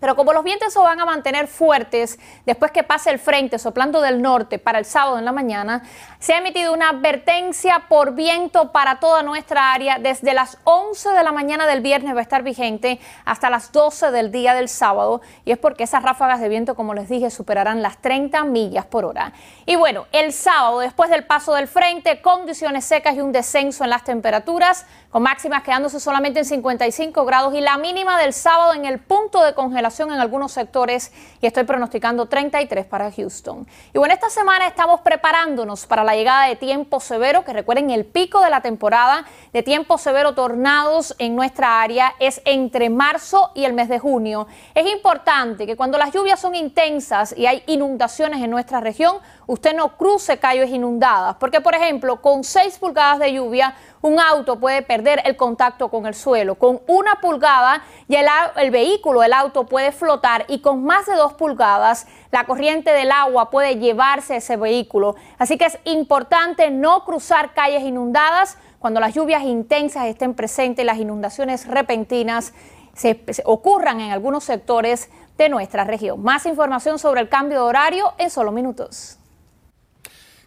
Pero 0.04 0.18
como 0.18 0.34
los 0.34 0.44
vientos 0.44 0.74
se 0.74 0.80
van 0.80 1.00
a 1.00 1.06
mantener 1.06 1.48
fuertes 1.48 2.20
después 2.46 2.72
que 2.72 2.84
pase 2.84 3.10
el 3.10 3.20
frente 3.20 3.58
soplando 3.58 4.02
del 4.02 4.22
norte 4.22 4.60
para 4.60 4.78
el 4.78 4.84
sábado 4.84 5.18
en 5.18 5.24
la 5.24 5.32
mañana, 5.32 5.82
se 6.20 6.34
ha 6.34 6.40
emitido 6.40 6.74
una 6.74 6.90
advertencia 6.90 7.86
por 7.88 8.14
viento 8.14 8.74
para 8.74 9.00
toda 9.00 9.24
nuestra 9.24 9.72
área 9.72 10.00
desde 10.00 10.34
las 10.34 10.58
11 10.66 11.12
de 11.12 11.24
la 11.24 11.32
mañana 11.32 11.68
del 11.68 11.80
viernes 11.80 12.14
va 12.14 12.20
a 12.20 12.22
estar 12.22 12.44
vigente 12.44 13.00
hasta 13.24 13.50
las 13.50 13.72
12 13.72 14.12
del 14.12 14.30
día 14.30 14.54
del 14.54 14.68
sábado 14.68 15.22
y 15.46 15.54
es 15.54 15.58
porque 15.58 15.86
esas 15.86 16.04
ráfagas 16.04 16.42
de 16.42 16.50
viento, 16.50 16.76
como 16.76 16.94
les 16.94 17.08
dije, 17.08 17.30
superarán 17.30 17.82
las 17.82 18.02
30 18.02 18.44
millas 18.44 18.86
por 18.86 19.06
hora. 19.06 19.32
Y 19.66 19.78
bueno, 19.78 20.08
el 20.12 20.34
sábado, 20.34 20.80
después 20.80 21.10
del 21.10 21.26
paso 21.26 21.54
del 21.54 21.68
frente, 21.68 22.22
condiciones 22.22 22.84
secas 22.84 23.16
y 23.16 23.22
un 23.22 23.32
descenso 23.32 23.84
en 23.84 23.92
las 23.92 24.04
temperaturas, 24.04 24.86
con 25.10 25.24
máximas 25.24 25.64
quedándose 25.64 26.00
solamente 26.00 26.40
en 26.40 26.46
55 26.46 27.24
grados 27.24 27.54
y 27.54 27.62
la 27.62 27.78
mínima 27.78 28.20
del 28.20 28.34
sábado 28.34 28.74
en 28.74 28.86
el 28.86 29.00
punto 29.00 29.44
de 29.44 29.54
congelación 29.54 30.12
en 30.12 30.20
algunos 30.20 30.52
sectores 30.52 31.14
y 31.40 31.46
estoy 31.46 31.64
pronosticando 31.64 32.26
33 32.26 32.86
para 32.86 33.12
Houston. 33.12 33.66
Y 33.94 33.98
bueno, 34.00 34.14
esta 34.14 34.30
semana 34.30 34.68
estamos 34.68 35.02
preparándonos 35.02 35.86
para 35.86 36.04
la 36.04 36.16
llegada 36.16 36.48
de 36.48 36.56
tiempo 36.56 37.00
severo, 37.00 37.46
que 37.46 37.54
recuerden 37.54 37.90
el 37.92 38.06
pico 38.06 38.42
de 38.42 38.50
la 38.50 38.62
temporada 38.62 39.26
de 39.54 39.64
tiempo 39.64 39.98
severo 39.98 40.34
tornados 40.34 41.16
en 41.20 41.36
nuestra 41.36 41.82
área 41.82 42.16
es 42.20 42.42
entre 42.46 42.90
marzo 42.90 43.52
y 43.54 43.66
el 43.66 43.74
mes 43.74 43.88
de 43.88 44.00
junio. 44.00 44.48
Es 44.76 44.92
importante 44.92 45.66
que 45.66 45.76
cuando 45.76 45.98
las 45.98 46.12
lluvias 46.12 46.40
son 46.40 46.56
intensas 46.56 47.34
y 47.38 47.46
hay 47.46 47.64
inundaciones 47.68 48.42
en 48.42 48.50
nuestra 48.50 48.80
región, 48.80 49.18
usted 49.54 49.76
no 49.76 49.96
cruce 49.98 50.40
calles 50.40 50.72
inundadas, 50.72 51.36
porque 51.40 51.62
por 51.62 51.76
ejemplo, 51.76 52.22
con 52.22 52.44
6 52.44 52.80
pulgadas 52.80 53.20
de 53.20 53.34
lluvia, 53.34 53.76
un 54.02 54.20
auto 54.20 54.60
puede 54.60 54.82
perder 54.82 55.22
el 55.26 55.38
contacto 55.38 55.90
con 55.90 56.08
el 56.08 56.16
suelo. 56.16 56.56
Con 56.56 56.82
una 56.88 57.22
pulgada 57.22 57.84
y 58.08 58.16
el, 58.16 58.72
vehículo, 58.72 59.22
el 59.22 59.32
auto 59.32 59.66
puede 59.66 59.92
flotar 59.92 60.46
y 60.48 60.60
con 60.60 60.84
más 60.84 61.06
de 61.06 61.14
dos 61.14 61.34
pulgadas 61.34 62.08
la 62.32 62.46
corriente 62.46 62.92
del 62.92 63.12
agua 63.12 63.52
puede 63.52 63.78
llevarse 63.78 64.38
ese 64.38 64.58
vehículo. 64.58 65.16
Así 65.38 65.58
que 65.58 65.66
es 65.66 65.78
importante 65.86 66.72
no 66.72 67.06
cruzar 67.06 67.54
calles 67.54 67.84
inundadas 67.84 68.58
cuando 68.80 69.00
las 69.00 69.14
lluvias 69.14 69.44
intensas 69.44 70.08
estén 70.08 70.34
presentes 70.34 70.84
las 70.84 70.98
inundaciones 70.98 71.68
repentinas 71.68 72.54
se 72.96 73.24
ocurran 73.46 74.00
en 74.02 74.12
algunos 74.12 74.44
sectores 74.44 75.10
de 75.38 75.50
nuestra 75.50 75.84
región. 75.84 76.22
Más 76.22 76.46
información 76.46 77.00
sobre 77.00 77.22
el 77.22 77.30
cambio 77.30 77.60
de 77.60 77.64
horario 77.64 78.14
en 78.18 78.30
solo 78.30 78.52
minutos. 78.52 79.18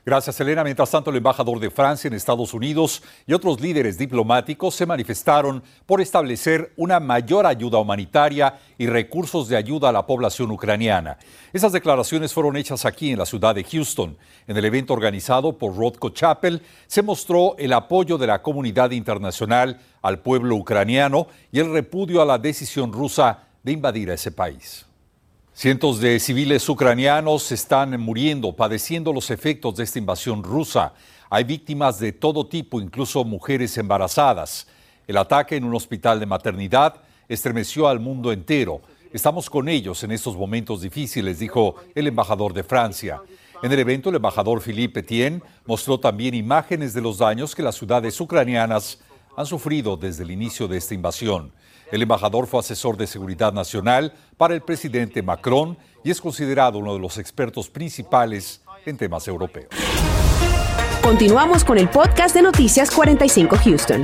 Gracias, 0.08 0.38
Elena. 0.38 0.62
Mientras 0.62 0.88
tanto, 0.88 1.10
el 1.10 1.16
embajador 1.16 1.58
de 1.58 1.68
Francia 1.68 2.06
en 2.06 2.14
Estados 2.14 2.54
Unidos 2.54 3.02
y 3.26 3.32
otros 3.32 3.60
líderes 3.60 3.98
diplomáticos 3.98 4.76
se 4.76 4.86
manifestaron 4.86 5.64
por 5.84 6.00
establecer 6.00 6.72
una 6.76 7.00
mayor 7.00 7.44
ayuda 7.44 7.78
humanitaria 7.78 8.56
y 8.78 8.86
recursos 8.86 9.48
de 9.48 9.56
ayuda 9.56 9.88
a 9.88 9.92
la 9.92 10.06
población 10.06 10.52
ucraniana. 10.52 11.18
Esas 11.52 11.72
declaraciones 11.72 12.32
fueron 12.32 12.56
hechas 12.56 12.84
aquí 12.84 13.10
en 13.10 13.18
la 13.18 13.26
ciudad 13.26 13.56
de 13.56 13.64
Houston. 13.64 14.16
En 14.46 14.56
el 14.56 14.64
evento 14.64 14.92
organizado 14.92 15.58
por 15.58 15.76
Rothko 15.76 16.10
Chapel 16.10 16.62
se 16.86 17.02
mostró 17.02 17.56
el 17.58 17.72
apoyo 17.72 18.16
de 18.16 18.28
la 18.28 18.40
comunidad 18.42 18.92
internacional 18.92 19.80
al 20.02 20.20
pueblo 20.20 20.54
ucraniano 20.54 21.26
y 21.50 21.58
el 21.58 21.72
repudio 21.72 22.22
a 22.22 22.24
la 22.24 22.38
decisión 22.38 22.92
rusa 22.92 23.40
de 23.64 23.72
invadir 23.72 24.12
a 24.12 24.14
ese 24.14 24.30
país. 24.30 24.86
Cientos 25.58 26.00
de 26.00 26.20
civiles 26.20 26.68
ucranianos 26.68 27.50
están 27.50 27.98
muriendo, 27.98 28.54
padeciendo 28.54 29.10
los 29.10 29.30
efectos 29.30 29.74
de 29.74 29.84
esta 29.84 29.98
invasión 29.98 30.42
rusa. 30.42 30.92
Hay 31.30 31.44
víctimas 31.44 31.98
de 31.98 32.12
todo 32.12 32.46
tipo, 32.46 32.78
incluso 32.78 33.24
mujeres 33.24 33.78
embarazadas. 33.78 34.66
El 35.06 35.16
ataque 35.16 35.56
en 35.56 35.64
un 35.64 35.74
hospital 35.74 36.20
de 36.20 36.26
maternidad 36.26 36.96
estremeció 37.26 37.88
al 37.88 38.00
mundo 38.00 38.32
entero. 38.32 38.82
Estamos 39.14 39.48
con 39.48 39.70
ellos 39.70 40.04
en 40.04 40.12
estos 40.12 40.36
momentos 40.36 40.82
difíciles, 40.82 41.38
dijo 41.38 41.76
el 41.94 42.06
embajador 42.06 42.52
de 42.52 42.62
Francia. 42.62 43.22
En 43.62 43.72
el 43.72 43.78
evento, 43.78 44.10
el 44.10 44.16
embajador 44.16 44.60
Philippe 44.60 45.00
Etienne 45.00 45.40
mostró 45.64 45.98
también 45.98 46.34
imágenes 46.34 46.92
de 46.92 47.00
los 47.00 47.16
daños 47.16 47.54
que 47.54 47.62
las 47.62 47.76
ciudades 47.76 48.20
ucranianas 48.20 48.98
han 49.36 49.46
sufrido 49.46 49.96
desde 49.96 50.24
el 50.24 50.30
inicio 50.30 50.66
de 50.66 50.78
esta 50.78 50.94
invasión. 50.94 51.52
El 51.92 52.02
embajador 52.02 52.46
fue 52.46 52.60
asesor 52.60 52.96
de 52.96 53.06
seguridad 53.06 53.52
nacional 53.52 54.12
para 54.36 54.54
el 54.54 54.62
presidente 54.62 55.22
Macron 55.22 55.78
y 56.02 56.10
es 56.10 56.20
considerado 56.20 56.78
uno 56.78 56.94
de 56.94 57.00
los 57.00 57.18
expertos 57.18 57.68
principales 57.68 58.62
en 58.84 58.96
temas 58.96 59.28
europeos. 59.28 59.68
Continuamos 61.02 61.64
con 61.64 61.78
el 61.78 61.88
podcast 61.88 62.34
de 62.34 62.42
Noticias 62.42 62.90
45 62.90 63.56
Houston. 63.64 64.02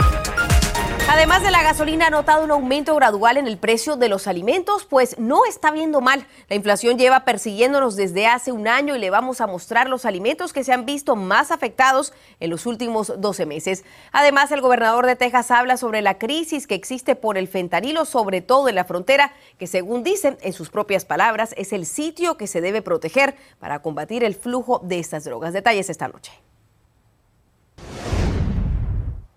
Además 1.08 1.42
de 1.42 1.50
la 1.50 1.62
gasolina, 1.62 2.06
ha 2.06 2.10
notado 2.10 2.44
un 2.44 2.50
aumento 2.50 2.94
gradual 2.94 3.36
en 3.36 3.46
el 3.46 3.58
precio 3.58 3.96
de 3.96 4.08
los 4.08 4.26
alimentos, 4.26 4.84
pues 4.84 5.18
no 5.18 5.44
está 5.44 5.70
viendo 5.70 6.00
mal. 6.00 6.26
La 6.48 6.56
inflación 6.56 6.98
lleva 6.98 7.24
persiguiéndonos 7.24 7.96
desde 7.96 8.26
hace 8.26 8.50
un 8.50 8.66
año 8.66 8.96
y 8.96 8.98
le 8.98 9.10
vamos 9.10 9.40
a 9.40 9.46
mostrar 9.46 9.88
los 9.88 10.04
alimentos 10.04 10.52
que 10.52 10.64
se 10.64 10.72
han 10.72 10.86
visto 10.86 11.14
más 11.14 11.50
afectados 11.50 12.12
en 12.40 12.50
los 12.50 12.66
últimos 12.66 13.12
12 13.20 13.46
meses. 13.46 13.84
Además, 14.10 14.52
el 14.52 14.62
gobernador 14.62 15.06
de 15.06 15.16
Texas 15.16 15.50
habla 15.50 15.76
sobre 15.76 16.02
la 16.02 16.18
crisis 16.18 16.66
que 16.66 16.74
existe 16.74 17.14
por 17.14 17.36
el 17.36 17.46
fentanilo, 17.48 18.04
sobre 18.04 18.40
todo 18.40 18.68
en 18.68 18.74
la 18.74 18.84
frontera, 18.84 19.32
que 19.58 19.66
según 19.66 20.02
dicen 20.02 20.38
en 20.40 20.52
sus 20.52 20.70
propias 20.70 21.04
palabras, 21.04 21.54
es 21.56 21.72
el 21.72 21.84
sitio 21.86 22.36
que 22.36 22.46
se 22.46 22.60
debe 22.60 22.80
proteger 22.80 23.36
para 23.58 23.82
combatir 23.82 24.24
el 24.24 24.34
flujo 24.34 24.80
de 24.82 24.98
estas 24.98 25.24
drogas. 25.24 25.52
Detalles 25.52 25.90
esta 25.90 26.08
noche. 26.08 26.32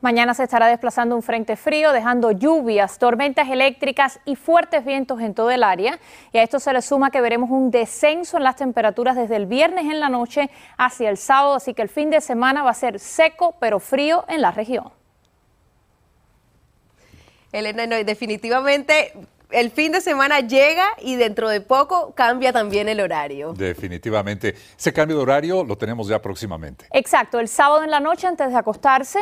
Mañana 0.06 0.36
se 0.36 0.44
estará 0.44 0.68
desplazando 0.68 1.16
un 1.16 1.24
frente 1.24 1.56
frío, 1.56 1.92
dejando 1.92 2.30
lluvias, 2.30 3.00
tormentas 3.00 3.50
eléctricas 3.50 4.20
y 4.24 4.36
fuertes 4.36 4.86
vientos 4.86 5.20
en 5.20 5.34
todo 5.34 5.50
el 5.50 5.64
área. 5.64 5.98
Y 6.32 6.38
a 6.38 6.44
esto 6.44 6.60
se 6.60 6.72
le 6.74 6.84
suma 6.84 7.10
que 7.10 7.22
veremos 7.22 7.50
un 7.50 7.72
descenso 7.72 8.38
en 8.38 8.44
las 8.44 8.56
temperaturas 8.56 9.16
desde 9.16 9.36
el 9.36 9.48
viernes 9.48 9.86
en 9.86 10.00
la 10.00 10.10
noche 10.10 10.52
hacia 10.78 11.10
el 11.10 11.18
sábado, 11.18 11.56
así 11.56 11.74
que 11.74 11.82
el 11.82 11.90
fin 11.90 12.12
de 12.12 12.22
semana 12.22 12.62
va 12.62 12.70
a 12.70 12.76
ser 12.76 13.00
seco 13.00 13.56
pero 13.60 13.80
frío 13.80 14.26
en 14.28 14.42
la 14.42 14.52
región. 14.52 14.92
Elena, 17.52 17.88
no, 17.88 17.96
definitivamente 17.96 19.12
el 19.52 19.72
fin 19.72 19.92
de 19.92 20.02
semana 20.02 20.40
llega 20.40 20.86
y 21.02 21.16
dentro 21.16 21.50
de 21.50 21.62
poco 21.62 22.14
cambia 22.14 22.52
también 22.52 22.90
el 22.90 23.00
horario. 23.00 23.54
Definitivamente. 23.54 24.56
Ese 24.78 24.92
cambio 24.92 25.18
de 25.18 25.24
horario 25.24 25.64
lo 25.64 25.78
tenemos 25.78 26.08
ya 26.08 26.22
próximamente. 26.22 26.88
Exacto, 26.92 27.40
el 27.40 27.48
sábado 27.48 27.84
en 27.84 27.92
la 27.92 28.00
noche 28.00 28.28
antes 28.28 28.50
de 28.50 28.58
acostarse 28.58 29.20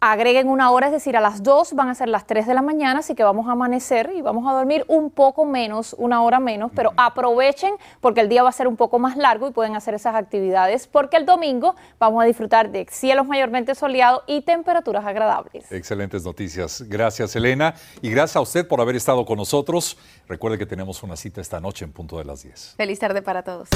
agreguen 0.00 0.48
una 0.48 0.70
hora, 0.70 0.86
es 0.86 0.92
decir, 0.92 1.16
a 1.16 1.20
las 1.20 1.42
2 1.42 1.72
van 1.72 1.88
a 1.88 1.94
ser 1.94 2.08
las 2.08 2.26
3 2.26 2.46
de 2.46 2.54
la 2.54 2.62
mañana, 2.62 3.00
así 3.00 3.14
que 3.14 3.24
vamos 3.24 3.48
a 3.48 3.52
amanecer 3.52 4.12
y 4.14 4.22
vamos 4.22 4.46
a 4.48 4.52
dormir 4.52 4.84
un 4.88 5.10
poco 5.10 5.44
menos, 5.44 5.94
una 5.98 6.22
hora 6.22 6.38
menos, 6.38 6.70
pero 6.74 6.92
aprovechen 6.96 7.74
porque 8.00 8.20
el 8.20 8.28
día 8.28 8.42
va 8.42 8.50
a 8.50 8.52
ser 8.52 8.68
un 8.68 8.76
poco 8.76 8.98
más 8.98 9.16
largo 9.16 9.48
y 9.48 9.52
pueden 9.52 9.74
hacer 9.74 9.94
esas 9.94 10.14
actividades 10.14 10.86
porque 10.86 11.16
el 11.16 11.26
domingo 11.26 11.74
vamos 11.98 12.22
a 12.22 12.26
disfrutar 12.26 12.70
de 12.70 12.86
cielos 12.90 13.26
mayormente 13.26 13.74
soleados 13.74 14.22
y 14.26 14.42
temperaturas 14.42 15.04
agradables. 15.04 15.70
Excelentes 15.72 16.24
noticias. 16.24 16.84
Gracias, 16.88 17.34
Elena, 17.36 17.74
y 18.02 18.10
gracias 18.10 18.36
a 18.36 18.40
usted 18.40 18.68
por 18.68 18.80
haber 18.80 18.96
estado 18.96 19.24
con 19.24 19.38
nosotros. 19.38 19.96
Recuerde 20.28 20.58
que 20.58 20.66
tenemos 20.66 21.02
una 21.02 21.16
cita 21.16 21.40
esta 21.40 21.60
noche 21.60 21.84
en 21.84 21.92
punto 21.92 22.18
de 22.18 22.24
las 22.24 22.42
10. 22.42 22.74
Feliz 22.76 22.98
tarde 22.98 23.22
para 23.22 23.42
todos. 23.42 23.68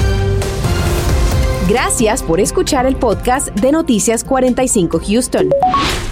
Gracias 1.68 2.22
por 2.22 2.40
escuchar 2.40 2.87
el 2.87 2.96
podcast 2.96 3.48
de 3.50 3.70
Noticias 3.70 4.24
45 4.24 5.00
Houston. 5.06 5.50